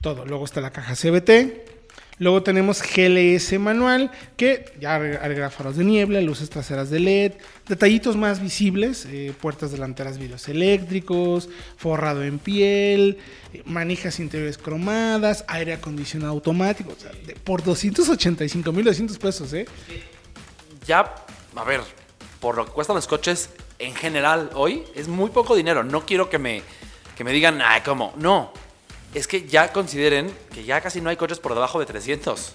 Todo. 0.00 0.24
Luego 0.26 0.44
está 0.44 0.60
la 0.60 0.70
caja 0.70 0.94
CBT. 0.94 1.81
Luego 2.22 2.42
tenemos 2.44 2.80
GLS 2.82 3.58
manual, 3.58 4.12
que 4.36 4.64
ya 4.80 4.96
agre- 4.96 5.18
agrega 5.20 5.50
faros 5.50 5.76
de 5.76 5.82
niebla, 5.82 6.20
luces 6.20 6.48
traseras 6.50 6.88
de 6.88 7.00
LED, 7.00 7.32
detallitos 7.66 8.16
más 8.16 8.40
visibles, 8.40 9.06
eh, 9.10 9.32
puertas 9.40 9.72
delanteras 9.72 10.18
vidrios 10.18 10.46
eléctricos, 10.48 11.48
forrado 11.76 12.22
en 12.22 12.38
piel, 12.38 13.18
eh, 13.52 13.62
manijas 13.64 14.20
interiores 14.20 14.56
cromadas, 14.56 15.44
aire 15.48 15.72
acondicionado 15.72 16.30
automático, 16.32 16.92
o 16.96 17.00
sea, 17.00 17.10
de- 17.26 17.34
por 17.34 17.64
285.200 17.64 19.18
pesos, 19.18 19.52
¿eh? 19.52 19.66
Ya, 20.86 21.12
a 21.56 21.64
ver, 21.64 21.80
por 22.40 22.56
lo 22.56 22.66
que 22.66 22.70
cuestan 22.70 22.94
los 22.94 23.08
coches 23.08 23.50
en 23.80 23.96
general 23.96 24.50
hoy, 24.54 24.84
es 24.94 25.08
muy 25.08 25.30
poco 25.30 25.56
dinero. 25.56 25.82
No 25.82 26.06
quiero 26.06 26.30
que 26.30 26.38
me, 26.38 26.62
que 27.16 27.24
me 27.24 27.32
digan, 27.32 27.60
ay, 27.64 27.80
¿cómo? 27.84 28.12
No. 28.16 28.52
Es 29.14 29.26
que 29.26 29.46
ya 29.46 29.72
consideren 29.72 30.32
que 30.54 30.64
ya 30.64 30.80
casi 30.80 31.00
no 31.00 31.10
hay 31.10 31.16
coches 31.16 31.38
por 31.38 31.54
debajo 31.54 31.78
de 31.78 31.86
300. 31.86 32.54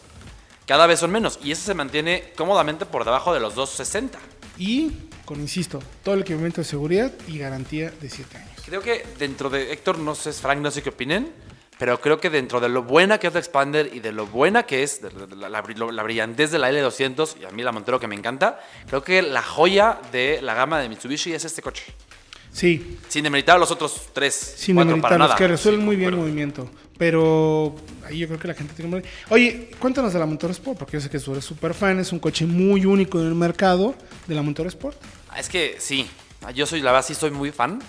Cada 0.66 0.88
vez 0.88 1.00
son 1.00 1.12
menos. 1.12 1.40
Y 1.44 1.52
eso 1.52 1.64
se 1.64 1.74
mantiene 1.74 2.34
cómodamente 2.36 2.86
por 2.86 3.06
debajo 3.06 3.34
de 3.34 3.40
los 3.40 3.54
260. 3.56 4.18
Y, 4.58 4.92
con, 5.26 5.40
insisto, 5.40 5.80
todo 6.04 6.16
el 6.16 6.22
equipamiento 6.22 6.62
de 6.62 6.66
seguridad 6.66 7.12
y 7.28 7.38
garantía 7.38 7.92
de 7.92 8.10
7 8.10 8.38
años. 8.38 8.52
Creo 8.66 8.82
que 8.82 9.06
dentro 9.20 9.50
de 9.50 9.72
Héctor, 9.72 10.00
no 10.00 10.16
sé, 10.16 10.34
Frank, 10.34 10.60
no 10.60 10.72
sé 10.72 10.82
qué 10.82 10.90
opinen, 10.90 11.32
pero 11.78 12.02
creo 12.02 12.20
que 12.20 12.32
dentro 12.32 12.60
de 12.60 12.70
lo 12.70 12.82
buena 12.84 13.20
que 13.20 13.28
es 13.28 13.34
la 13.34 13.40
Expander 13.40 13.92
y 13.94 14.00
de 14.00 14.12
lo 14.12 14.26
buena 14.26 14.64
que 14.64 14.82
es 14.82 15.00
de 15.02 15.12
la, 15.38 15.48
la- 15.48 15.62
la 15.62 16.04
brillantez 16.04 16.50
de 16.52 16.58
la 16.58 16.72
L200 16.72 17.36
y 17.40 17.46
a 17.46 17.52
mí 17.52 17.62
la 17.62 17.72
Montero 17.72 18.00
que 18.00 18.08
me 18.08 18.16
encanta, 18.16 18.60
creo 18.88 19.04
que 19.04 19.22
la 19.22 19.44
joya 19.44 20.00
de 20.12 20.42
la 20.42 20.56
gama 20.56 20.80
de 20.80 20.90
Mitsubishi 20.90 21.34
es 21.34 21.46
este 21.46 21.62
coche. 21.62 21.84
Sí, 22.58 22.98
Sin 23.08 23.24
demeritar 23.24 23.56
a 23.58 23.60
los 23.60 23.70
otros 23.70 24.08
tres, 24.14 24.34
sin 24.34 24.74
cuatro 24.76 24.90
demeritar, 24.90 25.10
para 25.12 25.18
los 25.20 25.28
nada. 25.28 25.38
que 25.38 25.48
resuelven 25.48 25.82
Sí, 25.82 25.86
muy 25.86 25.96
bien 25.96 26.10
el 26.10 26.16
movimiento. 26.20 26.68
Pero 26.98 27.76
ahí 28.04 28.18
yo 28.18 28.28
creo 28.28 28.40
que 28.40 28.48
la 28.48 28.56
gente 28.56 28.74
tiene... 28.74 29.04
Oye, 29.30 29.70
cuéntanos 29.78 30.12
de 30.12 30.18
la 30.18 30.26
Motorsport, 30.26 30.76
porque 30.80 30.94
yo 30.98 31.02
sé 31.02 31.08
que 31.12 31.20
tú 31.20 31.34
eres 31.34 31.46
súper 31.46 31.76
fan, 31.76 32.00
es 32.00 32.12
un 32.12 32.18
coche 32.18 32.48
muy 32.48 32.84
único 32.86 33.20
en 33.20 33.28
el 33.28 33.36
mercado 33.36 33.94
de 34.26 34.34
la 34.34 34.42
Motorsport. 34.42 34.98
Ah, 35.30 35.40
Es 35.40 35.50
que 35.50 35.76
sí, 35.78 36.10
yo 36.56 36.66
soy, 36.66 36.82
la 36.82 36.92
verdad, 36.94 37.06
sí 37.08 37.14
soy 37.14 37.30
muy 37.30 37.52
fan. 37.52 37.80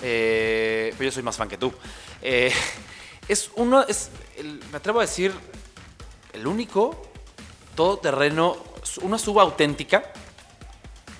Eh, 0.00 0.94
pero 0.96 1.10
yo 1.10 1.12
soy 1.12 1.22
más 1.22 1.36
fan 1.36 1.48
que 1.50 1.58
tú. 1.58 1.70
Eh, 2.22 2.50
es 3.28 3.50
uno, 3.56 3.82
es, 3.86 4.08
el- 4.38 4.60
me 4.70 4.78
atrevo 4.78 5.00
a 5.00 5.02
decir, 5.02 5.30
el 6.32 6.46
único 6.46 7.02
todoterreno, 7.74 8.56
una 9.02 9.18
suba 9.18 9.42
auténtica 9.42 10.10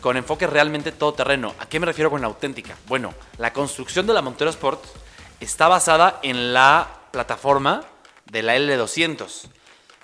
con 0.05 0.19
enfoque 0.19 0.47
realmente 0.47 0.93
todoterreno. 0.93 1.55
¿A 1.59 1.67
qué 1.67 1.81
me 1.81 1.87
refiero 1.87 2.11
con 2.11 2.23
auténtica? 2.23 2.77
Bueno, 2.89 3.15
la 3.39 3.55
construcción 3.55 4.07
de 4.07 4.13
la 4.13 4.21
Montero 4.21 4.51
Sport 4.51 4.85
está 5.41 5.67
basada 5.67 6.21
en 6.23 6.53
la 6.53 6.87
plataforma 7.11 7.83
de 8.27 8.43
la 8.43 8.55
L200. 8.55 9.49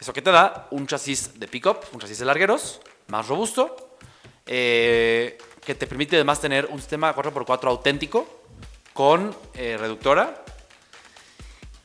Eso 0.01 0.13
que 0.15 0.23
te 0.23 0.31
da 0.31 0.69
un 0.71 0.87
chasis 0.87 1.39
de 1.39 1.47
pickup, 1.47 1.85
un 1.93 2.01
chasis 2.01 2.19
de 2.19 2.25
largueros, 2.25 2.81
más 3.09 3.29
robusto, 3.29 3.99
eh, 4.47 5.37
que 5.67 5.75
te 5.75 5.87
permite 5.87 6.17
además 6.17 6.41
tener 6.41 6.65
un 6.71 6.79
sistema 6.79 7.15
4x4 7.15 7.69
auténtico 7.69 8.27
con 8.95 9.37
eh, 9.53 9.77
reductora 9.79 10.43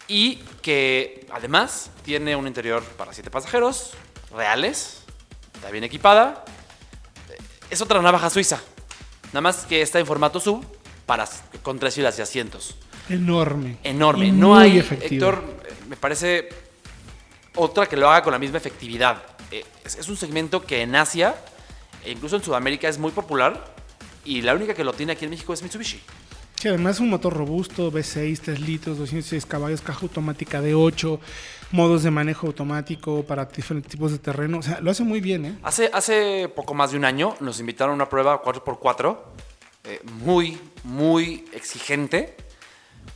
y 0.07 0.37
que 0.61 1.27
además 1.31 1.91
tiene 2.05 2.37
un 2.37 2.47
interior 2.47 2.81
para 2.81 3.11
7 3.11 3.29
pasajeros 3.29 3.91
reales, 4.31 5.03
está 5.53 5.69
bien 5.69 5.83
equipada. 5.83 6.45
Es 7.69 7.81
otra 7.81 8.01
navaja 8.01 8.29
suiza, 8.29 8.61
nada 9.27 9.41
más 9.41 9.65
que 9.65 9.81
está 9.81 9.99
en 9.99 10.05
formato 10.05 10.39
sub 10.39 10.65
para, 11.05 11.27
con 11.63 11.79
tres 11.79 11.95
filas 11.95 12.17
y 12.19 12.21
asientos. 12.21 12.75
Enorme. 13.09 13.77
Enorme. 13.83 14.27
Y 14.27 14.31
no 14.31 14.49
muy 14.49 14.63
hay, 14.63 14.77
efectivo. 14.79 15.27
Héctor, 15.29 15.43
me 15.87 15.95
parece 15.95 16.49
otra 17.55 17.85
que 17.87 17.97
lo 17.97 18.09
haga 18.09 18.23
con 18.23 18.33
la 18.33 18.39
misma 18.39 18.57
efectividad. 18.57 19.21
Eh, 19.51 19.63
Es, 19.83 19.95
es 19.95 20.07
un 20.09 20.17
segmento 20.17 20.63
que 20.63 20.81
en 20.81 20.95
Asia, 20.95 21.35
e 22.03 22.11
incluso 22.11 22.35
en 22.35 22.43
Sudamérica, 22.43 22.87
es 22.89 22.97
muy 22.97 23.11
popular. 23.11 23.75
Y 24.23 24.41
la 24.41 24.55
única 24.55 24.73
que 24.73 24.83
lo 24.83 24.93
tiene 24.93 25.13
aquí 25.13 25.25
en 25.25 25.31
México 25.31 25.53
es 25.53 25.61
Mitsubishi. 25.61 26.01
Sí, 26.59 26.67
además 26.69 26.95
es 26.95 27.01
un 27.01 27.09
motor 27.09 27.33
robusto, 27.33 27.91
V6, 27.91 28.39
3 28.43 28.59
litros, 28.59 28.97
206 28.97 29.45
caballos, 29.45 29.81
caja 29.81 29.99
automática 30.01 30.61
de 30.61 30.73
8, 30.73 31.19
modos 31.71 32.03
de 32.03 32.11
manejo 32.11 32.47
automático 32.47 33.23
para 33.23 33.45
diferentes 33.45 33.91
tipos 33.91 34.11
de 34.11 34.19
terreno. 34.19 34.59
O 34.59 34.61
sea, 34.61 34.79
lo 34.81 34.91
hace 34.91 35.03
muy 35.03 35.21
bien, 35.21 35.45
¿eh? 35.45 35.57
Hace, 35.63 35.89
hace 35.93 36.49
poco 36.55 36.73
más 36.73 36.91
de 36.91 36.97
un 36.97 37.05
año 37.05 37.35
nos 37.39 37.59
invitaron 37.59 37.93
a 37.93 37.95
una 37.95 38.09
prueba 38.09 38.41
4x4 38.41 39.17
eh, 39.85 40.01
muy, 40.23 40.59
muy 40.83 41.45
exigente 41.53 42.35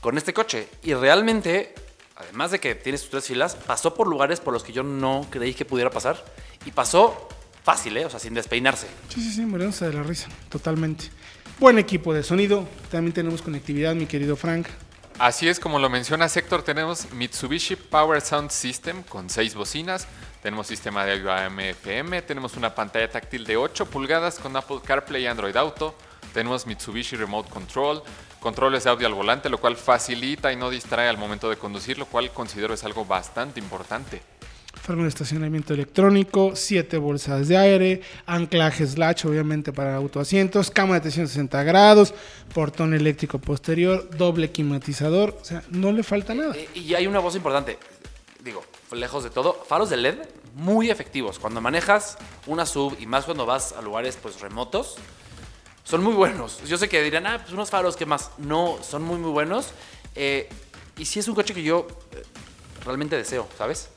con 0.01 0.17
este 0.17 0.33
coche. 0.33 0.67
Y 0.83 0.93
realmente, 0.93 1.73
además 2.15 2.51
de 2.51 2.59
que 2.59 2.75
tiene 2.75 2.97
sus 2.97 3.09
tres 3.09 3.25
filas, 3.25 3.55
pasó 3.55 3.93
por 3.93 4.07
lugares 4.07 4.39
por 4.39 4.53
los 4.53 4.63
que 4.63 4.71
yo 4.71 4.83
no 4.83 5.25
creí 5.29 5.53
que 5.53 5.65
pudiera 5.65 5.89
pasar. 5.89 6.23
Y 6.65 6.71
pasó 6.71 7.27
fácil, 7.63 7.97
¿eh? 7.97 8.05
O 8.05 8.09
sea, 8.09 8.19
sin 8.19 8.33
despeinarse. 8.33 8.87
Sí, 9.09 9.21
sí, 9.21 9.31
sí, 9.31 9.41
muriéndose 9.41 9.85
de 9.85 9.93
la 9.93 10.03
risa, 10.03 10.27
totalmente. 10.49 11.05
Buen 11.59 11.77
equipo 11.77 12.13
de 12.13 12.23
sonido, 12.23 12.67
también 12.89 13.13
tenemos 13.13 13.41
conectividad, 13.41 13.95
mi 13.95 14.05
querido 14.05 14.35
Frank. 14.35 14.67
Así 15.19 15.49
es 15.49 15.59
como 15.59 15.79
lo 15.79 15.89
menciona 15.89 16.29
Sector, 16.29 16.63
tenemos 16.63 17.11
Mitsubishi 17.11 17.75
Power 17.75 18.21
Sound 18.21 18.51
System 18.51 19.03
con 19.03 19.29
seis 19.29 19.53
bocinas, 19.53 20.07
tenemos 20.41 20.65
sistema 20.65 21.03
de 21.03 21.11
audio 21.11 21.33
AM 21.33 21.59
FM, 21.59 22.21
tenemos 22.21 22.55
una 22.55 22.73
pantalla 22.73 23.11
táctil 23.11 23.43
de 23.43 23.57
8 23.57 23.85
pulgadas 23.87 24.39
con 24.39 24.55
Apple 24.55 24.79
CarPlay 24.81 25.23
y 25.23 25.27
Android 25.27 25.57
Auto, 25.57 25.93
tenemos 26.33 26.65
Mitsubishi 26.65 27.17
Remote 27.17 27.49
Control, 27.49 28.01
controles 28.39 28.85
de 28.85 28.91
audio 28.91 29.07
al 29.07 29.13
volante, 29.13 29.49
lo 29.49 29.57
cual 29.57 29.75
facilita 29.75 30.53
y 30.53 30.55
no 30.55 30.69
distrae 30.69 31.09
al 31.09 31.17
momento 31.17 31.49
de 31.49 31.57
conducir, 31.57 31.97
lo 31.97 32.05
cual 32.05 32.31
considero 32.31 32.73
es 32.73 32.85
algo 32.85 33.03
bastante 33.03 33.59
importante. 33.59 34.21
Freno 34.81 35.03
de 35.03 35.09
estacionamiento 35.09 35.73
electrónico, 35.73 36.55
7 36.55 36.97
bolsas 36.97 37.47
de 37.47 37.57
aire, 37.57 38.01
anclajes 38.25 38.97
latch 38.97 39.25
obviamente 39.25 39.71
para 39.71 39.95
autoasientos, 39.95 40.71
cámara 40.71 40.95
de 40.95 41.01
360 41.01 41.63
grados, 41.63 42.13
portón 42.53 42.93
eléctrico 42.93 43.37
posterior, 43.39 44.09
doble 44.17 44.51
climatizador, 44.51 45.37
o 45.39 45.45
sea, 45.45 45.61
no 45.69 45.91
le 45.91 46.01
falta 46.03 46.33
nada. 46.33 46.55
Eh, 46.55 46.67
Y 46.73 46.93
hay 46.95 47.05
una 47.07 47.19
voz 47.19 47.35
importante. 47.35 47.77
digo, 48.43 48.63
lejos 48.91 49.23
de 49.23 49.29
todo, 49.29 49.53
faros 49.67 49.89
de 49.89 49.97
LED 49.97 50.17
muy 50.55 50.89
efectivos. 50.89 51.37
Cuando 51.37 51.61
manejas 51.61 52.17
una 52.47 52.65
sub 52.65 52.95
y 52.99 53.05
más 53.05 53.25
cuando 53.25 53.45
vas 53.45 53.73
a 53.73 53.81
lugares 53.81 54.17
pues 54.19 54.39
remotos, 54.41 54.95
son 55.83 56.03
muy 56.03 56.13
buenos. 56.13 56.61
Yo 56.67 56.77
sé 56.77 56.87
que 56.89 57.01
dirán, 57.03 57.27
ah, 57.27 57.39
pues 57.39 57.51
unos 57.53 57.69
faros, 57.69 57.95
¿qué 57.95 58.05
más? 58.05 58.31
No, 58.37 58.77
son 58.81 59.03
muy, 59.03 59.17
muy 59.17 59.31
buenos. 59.31 59.67
Eh, 60.15 60.49
y 60.97 61.05
sí 61.05 61.19
es 61.19 61.27
un 61.27 61.35
coche 61.35 61.53
que 61.53 61.61
yo 61.63 61.85
eh, 62.13 62.23
realmente 62.85 63.15
deseo, 63.15 63.47
¿sabes? 63.57 63.89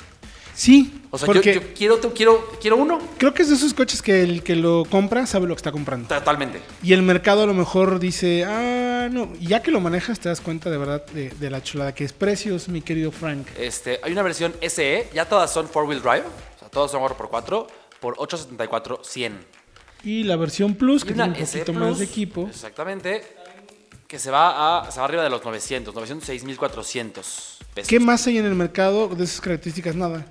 Sí, 0.54 1.02
O 1.10 1.16
sea, 1.18 1.26
yo- 1.26 1.32
porque 1.32 1.54
yo, 1.54 1.60
quiero, 1.74 2.00
quiero, 2.14 2.50
quiero 2.60 2.76
uno. 2.76 2.98
creo 3.18 3.32
que 3.32 3.42
es 3.42 3.48
de 3.48 3.54
esos 3.54 3.72
coches 3.72 4.02
que 4.02 4.22
el 4.22 4.42
que 4.42 4.54
lo 4.54 4.84
compra 4.84 5.26
sabe 5.26 5.46
lo 5.46 5.54
que 5.54 5.58
está 5.60 5.72
comprando. 5.72 6.08
Totalmente. 6.08 6.60
Y 6.82 6.92
el 6.92 7.02
mercado 7.02 7.42
a 7.42 7.46
lo 7.46 7.54
mejor 7.54 7.98
dice, 7.98 8.44
ah, 8.46 9.08
no, 9.10 9.32
y 9.40 9.46
ya 9.48 9.62
que 9.62 9.70
lo 9.70 9.80
manejas 9.80 10.20
te 10.20 10.28
das 10.28 10.40
cuenta 10.40 10.68
de 10.70 10.76
verdad 10.78 11.06
de, 11.06 11.30
de 11.30 11.50
la 11.50 11.62
chulada 11.62 11.94
que 11.94 12.04
es 12.04 12.12
precios, 12.12 12.68
mi 12.68 12.82
querido 12.82 13.10
Frank. 13.12 13.46
Este, 13.58 13.98
hay 14.02 14.12
una 14.12 14.22
versión 14.22 14.52
SE, 14.60 15.08
ya 15.14 15.24
todas 15.26 15.50
son 15.52 15.68
4-wheel 15.68 16.02
drive, 16.02 16.24
o 16.56 16.58
sea, 16.58 16.68
todas 16.68 16.90
son 16.90 17.02
4x4, 17.02 17.66
por 18.00 18.14
874 18.18 19.00
100. 19.04 19.38
Y 20.04 20.24
la 20.24 20.36
versión 20.36 20.74
Plus, 20.74 21.04
que 21.04 21.14
tiene 21.14 21.28
un 21.30 21.46
SE 21.46 21.60
poquito 21.60 21.72
más 21.78 21.98
de 21.98 22.04
equipo. 22.04 22.46
Exactamente. 22.48 23.22
Que 24.12 24.18
se 24.18 24.31
va, 24.31 24.81
a, 24.81 24.92
se 24.92 25.01
va 25.01 25.07
arriba 25.07 25.22
de 25.22 25.31
los 25.31 25.42
900, 25.42 25.94
906.400 25.94 27.12
pesos. 27.72 27.88
¿Qué 27.88 27.98
más 27.98 28.27
hay 28.27 28.37
en 28.37 28.44
el 28.44 28.55
mercado 28.55 29.09
de 29.09 29.25
esas 29.25 29.40
características? 29.40 29.96
Nada. 29.96 30.27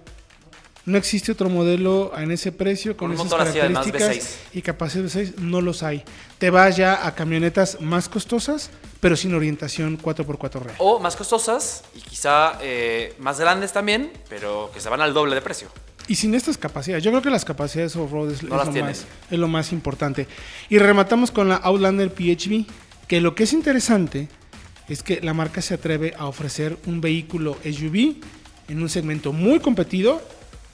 No 0.85 0.99
existe 0.99 1.31
otro 1.31 1.49
modelo 1.49 2.11
en 2.15 2.29
ese 2.29 2.51
precio 2.51 2.95
con 2.95 3.11
esas 3.11 3.33
características 3.33 4.01
V6. 4.01 4.35
y 4.53 4.61
capacidad 4.61 5.03
de 5.05 5.09
6 5.09 5.39
no 5.39 5.61
los 5.61 5.81
hay. 5.81 6.03
Te 6.37 6.51
vas 6.51 6.77
ya 6.77 7.07
a 7.07 7.15
camionetas 7.15 7.81
más 7.81 8.07
costosas, 8.07 8.69
pero 8.99 9.15
sin 9.15 9.33
orientación 9.33 9.97
4x4 9.97 10.61
real. 10.61 10.75
O 10.77 10.99
más 10.99 11.15
costosas 11.15 11.83
y 11.95 12.01
quizá 12.01 12.59
eh, 12.61 13.15
más 13.17 13.39
grandes 13.39 13.73
también, 13.73 14.13
pero 14.29 14.69
que 14.71 14.79
se 14.79 14.89
van 14.89 15.01
al 15.01 15.11
doble 15.11 15.33
de 15.33 15.41
precio. 15.41 15.69
Y 16.07 16.17
sin 16.17 16.35
estas 16.35 16.55
capacidades, 16.55 17.03
yo 17.03 17.09
creo 17.09 17.23
que 17.23 17.31
las 17.31 17.45
capacidades 17.45 17.95
off-road 17.95 18.29
es, 18.29 18.43
No 18.43 18.61
es 18.61 18.67
las 18.67 18.75
lo 18.75 18.83
más, 18.83 19.05
es 19.31 19.39
lo 19.39 19.47
más 19.47 19.71
importante. 19.71 20.27
Y 20.69 20.77
rematamos 20.77 21.31
con 21.31 21.49
la 21.49 21.55
Outlander 21.55 22.13
PHV, 22.13 22.67
que 23.11 23.19
lo 23.19 23.35
que 23.35 23.43
es 23.43 23.51
interesante 23.51 24.29
es 24.87 25.03
que 25.03 25.19
la 25.19 25.33
marca 25.33 25.61
se 25.61 25.73
atreve 25.73 26.13
a 26.17 26.27
ofrecer 26.27 26.77
un 26.85 27.01
vehículo 27.01 27.57
SUV 27.61 28.21
en 28.69 28.81
un 28.81 28.87
segmento 28.87 29.33
muy 29.33 29.59
competido 29.59 30.21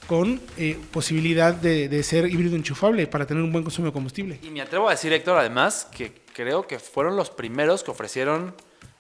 con 0.06 0.40
eh, 0.56 0.80
posibilidad 0.92 1.56
de, 1.56 2.04
ser 2.04 2.30
híbrido 2.30 2.56
enchufable 2.56 3.08
para 3.08 3.26
tener 3.26 3.42
un 3.42 3.52
buen 3.52 3.64
consumo 3.64 3.88
de 3.88 3.92
combustible. 3.92 4.40
Y 4.44 4.52
me 4.52 4.62
atrevo 4.62 4.88
a 4.88 4.92
decir, 4.92 5.12
Héctor, 5.14 5.40
además, 5.40 5.88
que 5.92 6.14
creo 6.32 6.68
que 6.68 6.78
fueron 6.78 7.16
los 7.16 7.32
primeros 7.32 7.84
que 7.84 7.90
ofrecieron 7.90 8.54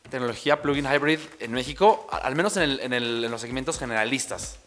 tecnología 0.09 0.63
plug-in 0.63 0.87
hybrid 0.91 1.19
en 1.39 1.51
México, 1.51 2.07
al 2.11 2.35
menos 2.35 2.57
en 2.57 3.29
los 3.29 3.39
segmentos 3.39 3.77
generalistas. 3.77 4.57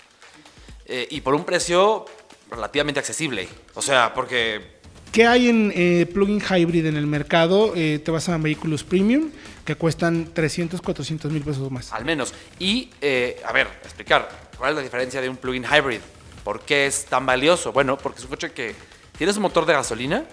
Eh, 0.86 1.08
y 1.10 1.22
por 1.22 1.34
un 1.34 1.44
precio 1.44 2.04
relativamente 2.48 3.00
accesible. 3.00 3.48
O 3.74 3.82
sea, 3.82 4.14
porque 4.14 4.79
¿Qué 5.12 5.26
hay 5.26 5.48
en 5.48 5.72
eh, 5.74 6.06
plug-in 6.06 6.40
hybrid 6.40 6.86
en 6.86 6.96
el 6.96 7.08
mercado? 7.08 7.72
Eh, 7.74 7.98
te 7.98 8.12
vas 8.12 8.28
a 8.28 8.38
vehículos 8.38 8.84
premium 8.84 9.30
que 9.64 9.74
cuestan 9.74 10.32
300, 10.32 10.80
400 10.80 11.32
mil 11.32 11.42
pesos 11.42 11.68
más. 11.68 11.92
Al 11.92 12.04
menos. 12.04 12.32
Y, 12.60 12.90
eh, 13.00 13.42
a 13.44 13.52
ver, 13.52 13.66
explicar, 13.82 14.28
¿cuál 14.56 14.70
es 14.70 14.76
la 14.76 14.82
diferencia 14.82 15.20
de 15.20 15.28
un 15.28 15.36
plug-in 15.36 15.64
hybrid? 15.64 15.98
¿Por 16.44 16.60
qué 16.60 16.86
es 16.86 17.06
tan 17.06 17.26
valioso? 17.26 17.72
Bueno, 17.72 17.98
porque 17.98 18.20
es 18.20 18.24
un 18.24 18.30
coche 18.30 18.52
que 18.52 18.72
tiene 19.18 19.32
su 19.32 19.40
motor 19.40 19.66
de 19.66 19.72
gasolina, 19.72 20.24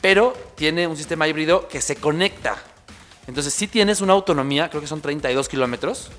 pero 0.00 0.32
tiene 0.54 0.86
un 0.86 0.96
sistema 0.96 1.28
híbrido 1.28 1.68
que 1.68 1.82
se 1.82 1.96
conecta. 1.96 2.56
Entonces, 3.26 3.52
si 3.52 3.66
tienes 3.66 4.00
una 4.00 4.14
autonomía, 4.14 4.70
creo 4.70 4.80
que 4.80 4.88
son 4.88 5.02
32 5.02 5.50
kilómetros, 5.50 6.10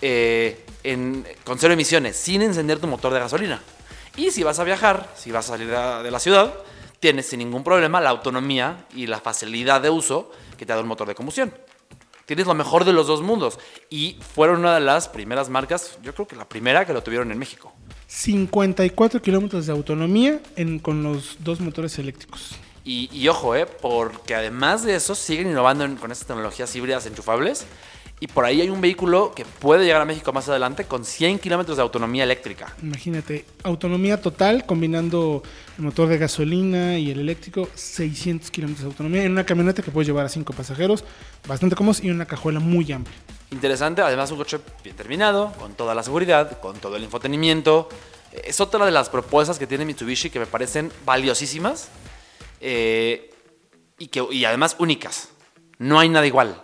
eh, 0.00 0.64
con 1.42 1.58
cero 1.58 1.74
emisiones, 1.74 2.14
sin 2.14 2.40
encender 2.42 2.78
tu 2.78 2.86
motor 2.86 3.12
de 3.12 3.18
gasolina. 3.18 3.60
Y 4.16 4.30
si 4.30 4.44
vas 4.44 4.60
a 4.60 4.64
viajar, 4.64 5.12
si 5.16 5.32
vas 5.32 5.46
a 5.46 5.54
salir 5.54 5.68
de 5.68 6.10
la 6.10 6.20
ciudad, 6.20 6.54
tienes 7.04 7.26
sin 7.26 7.40
ningún 7.40 7.62
problema 7.62 8.00
la 8.00 8.08
autonomía 8.08 8.86
y 8.96 9.06
la 9.06 9.20
facilidad 9.20 9.82
de 9.82 9.90
uso 9.90 10.30
que 10.56 10.64
te 10.64 10.72
da 10.72 10.80
un 10.80 10.88
motor 10.88 11.06
de 11.06 11.14
combustión. 11.14 11.52
Tienes 12.24 12.46
lo 12.46 12.54
mejor 12.54 12.86
de 12.86 12.94
los 12.94 13.06
dos 13.06 13.20
mundos. 13.20 13.58
Y 13.90 14.16
fueron 14.34 14.60
una 14.60 14.72
de 14.76 14.80
las 14.80 15.08
primeras 15.10 15.50
marcas, 15.50 15.98
yo 16.02 16.14
creo 16.14 16.26
que 16.26 16.34
la 16.34 16.48
primera 16.48 16.86
que 16.86 16.94
lo 16.94 17.02
tuvieron 17.02 17.30
en 17.30 17.38
México. 17.38 17.74
54 18.06 19.20
kilómetros 19.20 19.66
de 19.66 19.72
autonomía 19.72 20.40
en- 20.56 20.78
con 20.78 21.02
los 21.02 21.36
dos 21.40 21.60
motores 21.60 21.98
eléctricos. 21.98 22.52
Y, 22.86 23.10
y 23.12 23.28
ojo, 23.28 23.54
eh, 23.54 23.66
porque 23.66 24.34
además 24.34 24.82
de 24.82 24.94
eso 24.94 25.14
siguen 25.14 25.48
innovando 25.50 25.84
en- 25.84 25.96
con 25.96 26.10
estas 26.10 26.28
tecnologías 26.28 26.74
híbridas 26.74 27.04
enchufables. 27.04 27.66
Y 28.20 28.26
por 28.28 28.44
ahí 28.44 28.60
hay 28.60 28.70
un 28.70 28.80
vehículo 28.80 29.32
que 29.34 29.44
puede 29.44 29.84
llegar 29.84 30.00
a 30.00 30.04
México 30.04 30.32
más 30.32 30.48
adelante 30.48 30.84
con 30.84 31.04
100 31.04 31.40
kilómetros 31.40 31.76
de 31.76 31.82
autonomía 31.82 32.24
eléctrica. 32.24 32.74
Imagínate, 32.82 33.44
autonomía 33.64 34.20
total 34.20 34.64
combinando 34.64 35.42
el 35.76 35.84
motor 35.84 36.08
de 36.08 36.16
gasolina 36.18 36.96
y 36.96 37.10
el 37.10 37.20
eléctrico, 37.20 37.68
600 37.74 38.50
kilómetros 38.50 38.84
de 38.84 38.86
autonomía 38.86 39.24
en 39.24 39.32
una 39.32 39.44
camioneta 39.44 39.82
que 39.82 39.90
puede 39.90 40.06
llevar 40.06 40.24
a 40.24 40.28
cinco 40.28 40.52
pasajeros, 40.52 41.04
bastante 41.46 41.76
cómodos 41.76 42.02
y 42.02 42.10
una 42.10 42.24
cajuela 42.24 42.60
muy 42.60 42.90
amplia. 42.92 43.16
Interesante, 43.50 44.00
además 44.00 44.30
un 44.30 44.38
coche 44.38 44.58
bien 44.82 44.96
terminado, 44.96 45.52
con 45.58 45.74
toda 45.74 45.94
la 45.94 46.02
seguridad, 46.02 46.60
con 46.60 46.76
todo 46.78 46.96
el 46.96 47.04
infotenimiento. 47.04 47.88
Es 48.32 48.60
otra 48.60 48.84
de 48.84 48.90
las 48.90 49.10
propuestas 49.10 49.58
que 49.58 49.66
tiene 49.66 49.84
Mitsubishi 49.84 50.30
que 50.30 50.40
me 50.40 50.46
parecen 50.46 50.90
valiosísimas 51.04 51.88
eh, 52.60 53.30
y, 53.98 54.08
que, 54.08 54.26
y 54.30 54.44
además 54.44 54.76
únicas. 54.78 55.28
No 55.78 56.00
hay 56.00 56.08
nada 56.08 56.26
igual. 56.26 56.63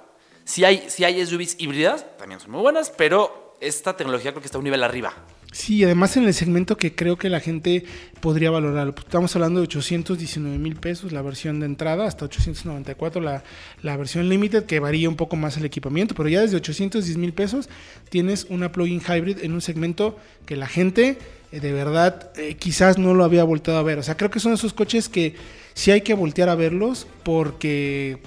Si 0.51 0.65
hay, 0.65 0.83
si 0.89 1.05
hay 1.05 1.25
SUVs 1.25 1.55
híbridas, 1.59 2.05
también 2.19 2.41
son 2.41 2.51
muy 2.51 2.61
buenas, 2.61 2.91
pero 2.91 3.55
esta 3.61 3.97
tecnología 3.97 4.33
creo 4.33 4.43
que 4.43 4.47
está 4.47 4.59
un 4.59 4.65
nivel 4.65 4.83
arriba. 4.83 5.15
Sí, 5.53 5.85
además 5.85 6.17
en 6.17 6.25
el 6.25 6.35
segmento 6.35 6.77
que 6.77 6.93
creo 6.93 7.17
que 7.17 7.29
la 7.29 7.39
gente 7.39 7.85
podría 8.19 8.51
valorar. 8.51 8.93
Estamos 8.99 9.33
hablando 9.37 9.61
de 9.61 9.67
819 9.67 10.59
mil 10.59 10.75
pesos 10.75 11.13
la 11.13 11.23
versión 11.23 11.61
de 11.61 11.67
entrada, 11.67 12.05
hasta 12.05 12.25
894 12.25 13.23
la, 13.23 13.45
la 13.83 13.97
versión 13.97 14.29
limited, 14.29 14.65
que 14.65 14.81
varía 14.81 15.09
un 15.09 15.15
poco 15.15 15.37
más 15.37 15.57
el 15.57 15.65
equipamiento, 15.65 16.17
pero 16.17 16.29
ya 16.29 16.41
desde 16.41 16.57
810 16.57 17.17
mil 17.17 17.33
pesos 17.33 17.69
tienes 18.09 18.49
una 18.51 18.73
plug-in 18.73 19.01
hybrid 19.01 19.45
en 19.45 19.53
un 19.53 19.61
segmento 19.61 20.19
que 20.47 20.57
la 20.57 20.67
gente 20.67 21.17
eh, 21.53 21.61
de 21.61 21.73
verdad 21.73 22.33
eh, 22.37 22.57
quizás 22.57 22.99
no 22.99 23.15
lo 23.15 23.23
había 23.23 23.45
volteado 23.45 23.79
a 23.79 23.85
ver. 23.85 24.01
O 24.01 24.03
sea, 24.03 24.17
creo 24.17 24.31
que 24.31 24.41
son 24.41 24.53
esos 24.53 24.73
coches 24.73 25.09
que 25.09 25.37
sí 25.75 25.93
hay 25.93 26.01
que 26.01 26.15
voltear 26.15 26.49
a 26.49 26.57
verlos 26.57 27.07
porque 27.23 28.21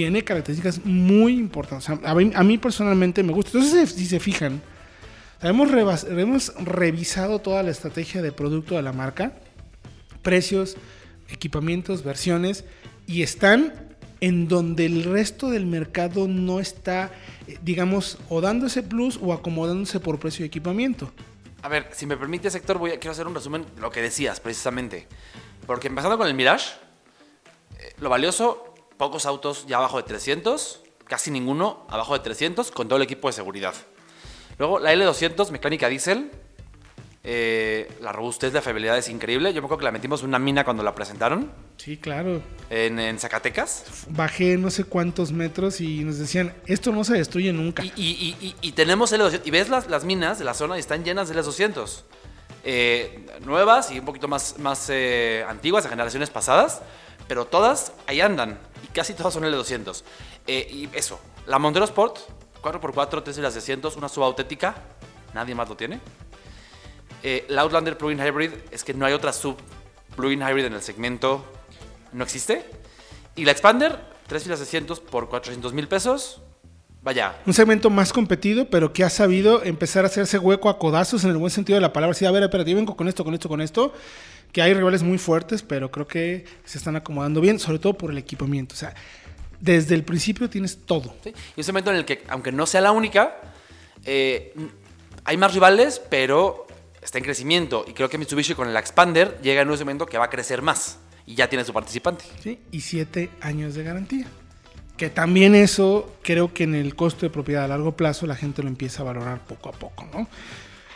tiene 0.00 0.24
características 0.24 0.82
muy 0.86 1.34
importantes. 1.34 1.90
A, 1.90 2.14
mí, 2.14 2.32
a 2.34 2.58
personalmente 2.58 3.22
me 3.22 3.34
gusta. 3.34 3.58
Entonces, 3.58 3.90
si 3.90 4.06
se 4.06 4.18
fijan, 4.18 4.62
Hemos, 5.42 6.04
hemos 6.04 6.54
revisado 6.56 7.38
toda 7.38 7.62
la 7.62 7.70
estrategia 7.70 8.22
de 8.22 8.32
producto 8.32 8.76
de 8.76 8.82
la 8.82 8.94
marca, 8.94 9.32
precios, 10.22 10.76
equipamientos, 11.28 12.02
versiones, 12.02 12.64
y 13.06 13.22
están 13.22 13.94
en 14.20 14.48
donde 14.48 14.86
el 14.86 15.04
resto 15.04 15.50
del 15.50 15.66
mercado 15.66 16.28
no 16.28 16.60
está, 16.60 17.10
eh, 17.46 17.58
digamos, 17.62 18.16
o 18.30 18.40
dando 18.40 18.68
ese 18.68 18.82
plus 18.82 19.18
o 19.20 19.34
acomodándose 19.34 20.00
por 20.00 20.18
precio 20.18 20.42
de 20.42 20.46
equipamiento. 20.46 21.12
A 21.60 21.68
ver, 21.68 21.88
si 21.92 22.06
me 22.06 22.16
permite, 22.16 22.50
sector, 22.50 22.78
voy 22.78 22.92
a, 22.92 22.98
quiero 22.98 23.12
hacer 23.12 23.26
un 23.26 23.34
resumen 23.34 23.66
de 23.74 23.82
lo 23.82 23.90
que 23.90 24.00
decías 24.00 24.40
precisamente. 24.40 25.06
Porque 25.66 25.88
empezando 25.88 26.16
con 26.16 26.26
el 26.26 26.34
Mirage, 26.34 26.70
eh, 27.78 27.92
lo 27.98 28.08
valioso, 28.08 28.69
pocos 29.00 29.24
autos 29.24 29.64
ya 29.66 29.78
abajo 29.78 29.96
de 29.96 30.02
300, 30.04 30.82
casi 31.06 31.30
ninguno 31.30 31.86
abajo 31.88 32.12
de 32.12 32.20
300, 32.20 32.70
con 32.70 32.86
todo 32.86 32.98
el 32.98 33.02
equipo 33.02 33.28
de 33.28 33.32
seguridad. 33.32 33.74
Luego 34.58 34.78
la 34.78 34.92
L200, 34.94 35.50
mecánica 35.50 35.88
diésel, 35.88 36.30
eh, 37.24 37.90
la 38.00 38.12
robustez, 38.12 38.52
la 38.52 38.60
fiabilidad 38.62 38.96
es 38.98 39.08
increíble. 39.08 39.52
Yo 39.54 39.60
me 39.62 39.66
acuerdo 39.66 39.78
que 39.80 39.84
la 39.84 39.90
metimos 39.92 40.20
en 40.22 40.28
una 40.28 40.38
mina 40.38 40.64
cuando 40.64 40.82
la 40.82 40.94
presentaron, 40.94 41.50
Sí, 41.78 41.96
claro. 41.96 42.42
en, 42.68 42.98
en 42.98 43.18
Zacatecas. 43.18 43.84
Bajé 44.10 44.58
no 44.58 44.70
sé 44.70 44.84
cuántos 44.84 45.32
metros 45.32 45.80
y 45.80 46.04
nos 46.04 46.18
decían, 46.18 46.54
esto 46.66 46.92
no 46.92 47.02
se 47.04 47.14
destruye 47.14 47.52
nunca. 47.54 47.82
Y, 47.84 47.92
y- 47.96 48.36
y- 48.40 48.46
y- 48.46 48.54
y 48.68 48.72
tenemos 48.72 49.12
L200. 49.12 49.40
Y 49.44 49.50
ves 49.50 49.70
las, 49.70 49.86
las 49.88 50.04
minas 50.04 50.38
de 50.38 50.44
la 50.44 50.52
zona 50.54 50.76
y 50.76 50.80
están 50.80 51.04
llenas 51.04 51.28
de 51.30 51.34
L200. 51.42 52.02
Eh, 52.64 53.26
nuevas 53.46 53.90
y 53.90 53.98
un 53.98 54.04
poquito 54.04 54.28
más, 54.28 54.58
más 54.58 54.88
eh, 54.90 55.42
antiguas, 55.48 55.84
de 55.84 55.90
generaciones 55.90 56.28
pasadas. 56.28 56.82
Pero 57.28 57.44
todas 57.46 57.92
ahí 58.06 58.20
andan. 58.20 58.58
Y 58.84 58.88
casi 58.88 59.14
todas 59.14 59.34
son 59.34 59.44
L200. 59.44 60.02
Eh, 60.46 60.68
y 60.70 60.88
eso. 60.96 61.20
La 61.46 61.58
Montero 61.58 61.84
Sport, 61.84 62.18
4x4, 62.62 63.22
3 63.24 63.36
filas 63.36 63.54
de 63.54 63.58
asientos, 63.60 63.96
una 63.96 64.08
subautética. 64.08 64.76
Nadie 65.34 65.54
más 65.54 65.68
lo 65.68 65.76
tiene. 65.76 66.00
Eh, 67.22 67.44
la 67.48 67.62
Outlander 67.62 67.98
Plug-in 67.98 68.18
Hybrid 68.18 68.50
es 68.70 68.84
que 68.84 68.94
no 68.94 69.04
hay 69.06 69.12
otra 69.12 69.32
sub 69.32 69.56
plug-in 70.16 70.40
hybrid 70.40 70.66
en 70.66 70.74
el 70.74 70.82
segmento. 70.82 71.44
No 72.12 72.24
existe. 72.24 72.64
Y 73.36 73.44
la 73.44 73.52
Expander, 73.52 73.98
3 74.26 74.42
filas 74.42 74.58
de 74.58 74.64
asientos 74.64 75.00
por 75.00 75.28
400 75.28 75.72
mil 75.72 75.88
pesos. 75.88 76.42
Vaya, 77.02 77.40
Un 77.46 77.54
segmento 77.54 77.88
más 77.88 78.12
competido, 78.12 78.68
pero 78.68 78.92
que 78.92 79.02
ha 79.04 79.08
sabido 79.08 79.64
empezar 79.64 80.04
a 80.04 80.08
hacerse 80.08 80.38
hueco 80.38 80.68
a 80.68 80.78
codazos 80.78 81.24
en 81.24 81.30
el 81.30 81.38
buen 81.38 81.50
sentido 81.50 81.76
de 81.76 81.80
la 81.80 81.94
palabra. 81.94 82.12
Sí, 82.12 82.26
a 82.26 82.30
ver, 82.30 82.42
espérate, 82.42 82.70
yo 82.70 82.76
vengo 82.76 82.94
con 82.94 83.08
esto, 83.08 83.24
con 83.24 83.32
esto, 83.32 83.48
con 83.48 83.62
esto. 83.62 83.94
Que 84.52 84.62
hay 84.62 84.74
rivales 84.74 85.02
muy 85.02 85.18
fuertes, 85.18 85.62
pero 85.62 85.90
creo 85.90 86.06
que 86.06 86.44
se 86.64 86.78
están 86.78 86.96
acomodando 86.96 87.40
bien, 87.40 87.58
sobre 87.58 87.78
todo 87.78 87.94
por 87.94 88.10
el 88.10 88.18
equipamiento. 88.18 88.74
O 88.74 88.78
sea, 88.78 88.94
desde 89.60 89.94
el 89.94 90.02
principio 90.02 90.48
tienes 90.50 90.78
todo. 90.84 91.14
¿sí? 91.22 91.32
Y 91.56 91.60
un 91.60 91.64
segmento 91.64 91.90
en 91.90 91.98
el 91.98 92.04
que, 92.04 92.24
aunque 92.28 92.50
no 92.50 92.66
sea 92.66 92.80
la 92.80 92.92
única, 92.92 93.36
eh, 94.04 94.54
hay 95.24 95.36
más 95.36 95.54
rivales, 95.54 96.00
pero 96.10 96.66
está 97.02 97.18
en 97.18 97.24
crecimiento. 97.24 97.84
Y 97.86 97.92
creo 97.92 98.08
que 98.08 98.18
Mitsubishi 98.18 98.54
con 98.54 98.68
el 98.68 98.76
Expander 98.76 99.38
llega 99.42 99.62
en 99.62 99.70
un 99.70 99.78
momento 99.78 100.06
que 100.06 100.18
va 100.18 100.26
a 100.26 100.30
crecer 100.30 100.62
más. 100.62 100.98
Y 101.26 101.34
ya 101.34 101.48
tiene 101.48 101.64
su 101.64 101.72
participante. 101.72 102.24
¿sí? 102.42 102.58
Y 102.72 102.80
siete 102.80 103.30
años 103.40 103.74
de 103.74 103.84
garantía. 103.84 104.26
Que 104.96 105.10
también 105.10 105.54
eso 105.54 106.16
creo 106.22 106.52
que 106.52 106.64
en 106.64 106.74
el 106.74 106.94
costo 106.94 107.24
de 107.24 107.30
propiedad 107.30 107.64
a 107.64 107.68
largo 107.68 107.96
plazo 107.96 108.26
la 108.26 108.36
gente 108.36 108.62
lo 108.62 108.68
empieza 108.68 109.02
a 109.02 109.06
valorar 109.06 109.44
poco 109.46 109.68
a 109.70 109.72
poco, 109.72 110.06
¿no? 110.12 110.28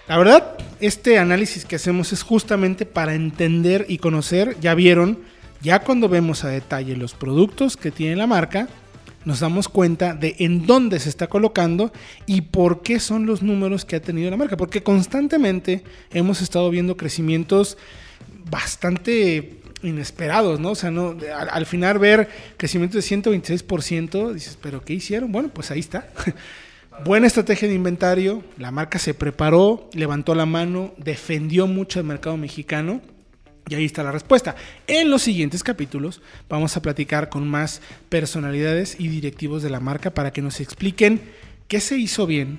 La 0.07 0.19
verdad, 0.19 0.59
este 0.81 1.19
análisis 1.19 1.65
que 1.65 1.77
hacemos 1.77 2.13
es 2.13 2.23
justamente 2.23 2.85
para 2.85 3.15
entender 3.15 3.87
y 3.89 3.97
conocer, 3.97 4.55
ya 4.61 4.75
vieron, 4.75 5.21
ya 5.63 5.79
cuando 5.79 6.11
vemos 6.11 6.45
a 6.45 6.49
detalle 6.49 6.95
los 6.95 7.15
productos 7.15 7.79
que 7.79 7.91
tiene 7.91 8.15
la 8.15 8.27
marca, 8.27 8.69
nos 9.25 9.41
damos 9.41 9.67
cuenta 9.67 10.13
de 10.13 10.37
en 10.41 10.67
dónde 10.67 11.01
se 11.01 11.09
está 11.09 11.29
colocando 11.29 11.91
y 12.27 12.43
por 12.43 12.83
qué 12.83 13.01
son 13.01 13.25
los 13.25 13.43
números 13.43 13.87
que 13.87 13.97
ha 13.97 14.03
tenido 14.03 14.31
la 14.31 14.37
marca. 14.37 14.59
Porque 14.59 14.83
constantemente 14.83 15.83
hemos 16.13 16.43
estado 16.43 16.69
viendo 16.69 16.99
crecimientos 16.99 17.79
bastante 18.51 19.63
inesperados, 19.83 20.61
¿no? 20.61 20.73
O 20.73 20.75
sea, 20.75 20.91
no, 20.91 21.17
al, 21.35 21.49
al 21.49 21.65
final 21.65 21.99
ver 21.99 22.29
crecimiento 22.59 22.99
de 22.99 23.03
126%, 23.03 24.35
dices, 24.35 24.59
¿pero 24.61 24.85
qué 24.85 24.93
hicieron? 24.93 25.33
Bueno, 25.33 25.49
pues 25.49 25.71
ahí 25.71 25.81
está. 25.81 26.09
Buena 27.03 27.27
estrategia 27.27 27.69
de 27.69 27.75
inventario, 27.75 28.45
la 28.57 28.71
marca 28.71 28.99
se 29.01 29.15
preparó, 29.15 29.91
levantó 29.93 30.35
la 30.35 30.47
mano, 30.47 30.95
defendió 30.97 31.67
mucho 31.67 31.99
el 31.99 32.07
mercado 32.07 32.37
mexicano 32.37 33.03
y 33.69 33.75
ahí 33.75 33.85
está 33.85 34.05
la 34.05 34.13
respuesta. 34.13 34.55
En 34.87 35.11
los 35.11 35.23
siguientes 35.23 35.65
capítulos 35.65 36.23
vamos 36.49 36.77
a 36.77 36.83
platicar 36.83 37.31
con 37.31 37.49
más 37.49 37.83
personalidades 38.09 38.97
y 38.99 39.09
directivos 39.09 39.63
de 39.63 39.71
la 39.71 39.81
marca 39.81 40.15
para 40.15 40.33
que 40.33 40.41
nos 40.41 40.61
expliquen 40.61 41.21
qué 41.67 41.81
se 41.81 41.99
hizo 41.99 42.27
bien, 42.27 42.59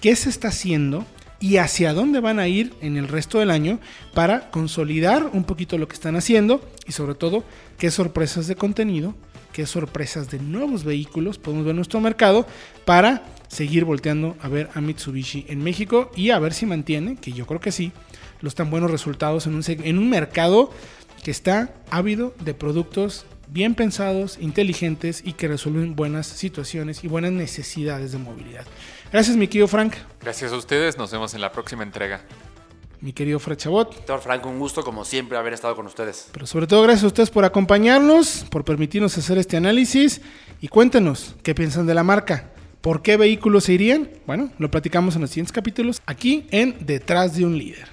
qué 0.00 0.16
se 0.16 0.28
está 0.28 0.48
haciendo 0.48 1.06
y 1.40 1.58
hacia 1.58 1.94
dónde 1.94 2.18
van 2.20 2.40
a 2.40 2.48
ir 2.48 2.74
en 2.80 2.96
el 2.96 3.06
resto 3.06 3.38
del 3.38 3.50
año 3.50 3.78
para 4.12 4.50
consolidar 4.50 5.30
un 5.32 5.44
poquito 5.44 5.78
lo 5.78 5.86
que 5.86 5.94
están 5.94 6.16
haciendo 6.16 6.68
y 6.86 6.92
sobre 6.92 7.14
todo 7.14 7.44
qué 7.78 7.90
sorpresas 7.92 8.48
de 8.48 8.56
contenido, 8.56 9.14
qué 9.52 9.66
sorpresas 9.66 10.30
de 10.30 10.38
nuevos 10.38 10.84
vehículos 10.84 11.38
podemos 11.38 11.64
ver 11.64 11.70
en 11.70 11.76
nuestro 11.76 12.00
mercado 12.00 12.46
para 12.84 13.24
seguir 13.48 13.84
volteando 13.84 14.36
a 14.40 14.48
ver 14.48 14.68
a 14.74 14.80
Mitsubishi 14.80 15.46
en 15.48 15.62
México 15.62 16.10
y 16.14 16.30
a 16.30 16.38
ver 16.38 16.52
si 16.52 16.66
mantiene, 16.66 17.16
que 17.16 17.32
yo 17.32 17.46
creo 17.46 17.60
que 17.60 17.72
sí, 17.72 17.92
los 18.40 18.54
tan 18.54 18.70
buenos 18.70 18.90
resultados 18.90 19.46
en 19.46 19.54
un, 19.54 19.62
en 19.66 19.98
un 19.98 20.10
mercado 20.10 20.70
que 21.22 21.30
está 21.30 21.74
ávido 21.90 22.34
de 22.40 22.54
productos 22.54 23.26
bien 23.50 23.74
pensados, 23.74 24.38
inteligentes 24.40 25.22
y 25.24 25.32
que 25.32 25.48
resuelven 25.48 25.96
buenas 25.96 26.26
situaciones 26.26 27.02
y 27.02 27.08
buenas 27.08 27.32
necesidades 27.32 28.12
de 28.12 28.18
movilidad. 28.18 28.66
Gracias, 29.10 29.36
mi 29.36 29.48
querido 29.48 29.68
Frank. 29.68 29.94
Gracias 30.20 30.52
a 30.52 30.56
ustedes, 30.56 30.98
nos 30.98 31.10
vemos 31.10 31.34
en 31.34 31.40
la 31.40 31.50
próxima 31.50 31.82
entrega. 31.82 32.20
Mi 33.00 33.12
querido 33.12 33.38
Fred 33.38 33.58
Chabot. 33.58 33.94
Doctor 33.94 34.20
Frank, 34.20 34.44
un 34.46 34.58
gusto 34.58 34.82
como 34.82 35.04
siempre 35.04 35.38
haber 35.38 35.52
estado 35.52 35.76
con 35.76 35.86
ustedes. 35.86 36.28
Pero 36.32 36.46
sobre 36.46 36.66
todo 36.66 36.82
gracias 36.82 37.04
a 37.04 37.08
ustedes 37.08 37.30
por 37.30 37.44
acompañarnos, 37.44 38.44
por 38.50 38.64
permitirnos 38.64 39.16
hacer 39.16 39.38
este 39.38 39.56
análisis 39.56 40.20
y 40.60 40.68
cuéntenos 40.68 41.36
qué 41.42 41.54
piensan 41.54 41.86
de 41.86 41.94
la 41.94 42.02
marca. 42.02 42.50
¿Por 42.80 43.02
qué 43.02 43.16
vehículos 43.16 43.64
se 43.64 43.72
irían? 43.72 44.08
Bueno, 44.26 44.50
lo 44.58 44.70
platicamos 44.70 45.14
en 45.14 45.22
los 45.22 45.30
siguientes 45.30 45.52
capítulos 45.52 46.02
aquí 46.06 46.46
en 46.50 46.76
Detrás 46.80 47.36
de 47.36 47.44
un 47.44 47.56
líder. 47.56 47.88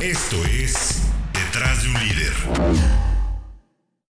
Esto 0.00 0.36
es 0.46 1.02
Detrás 1.32 1.82
de 1.82 1.88
un 1.88 1.94
líder. 1.94 3.03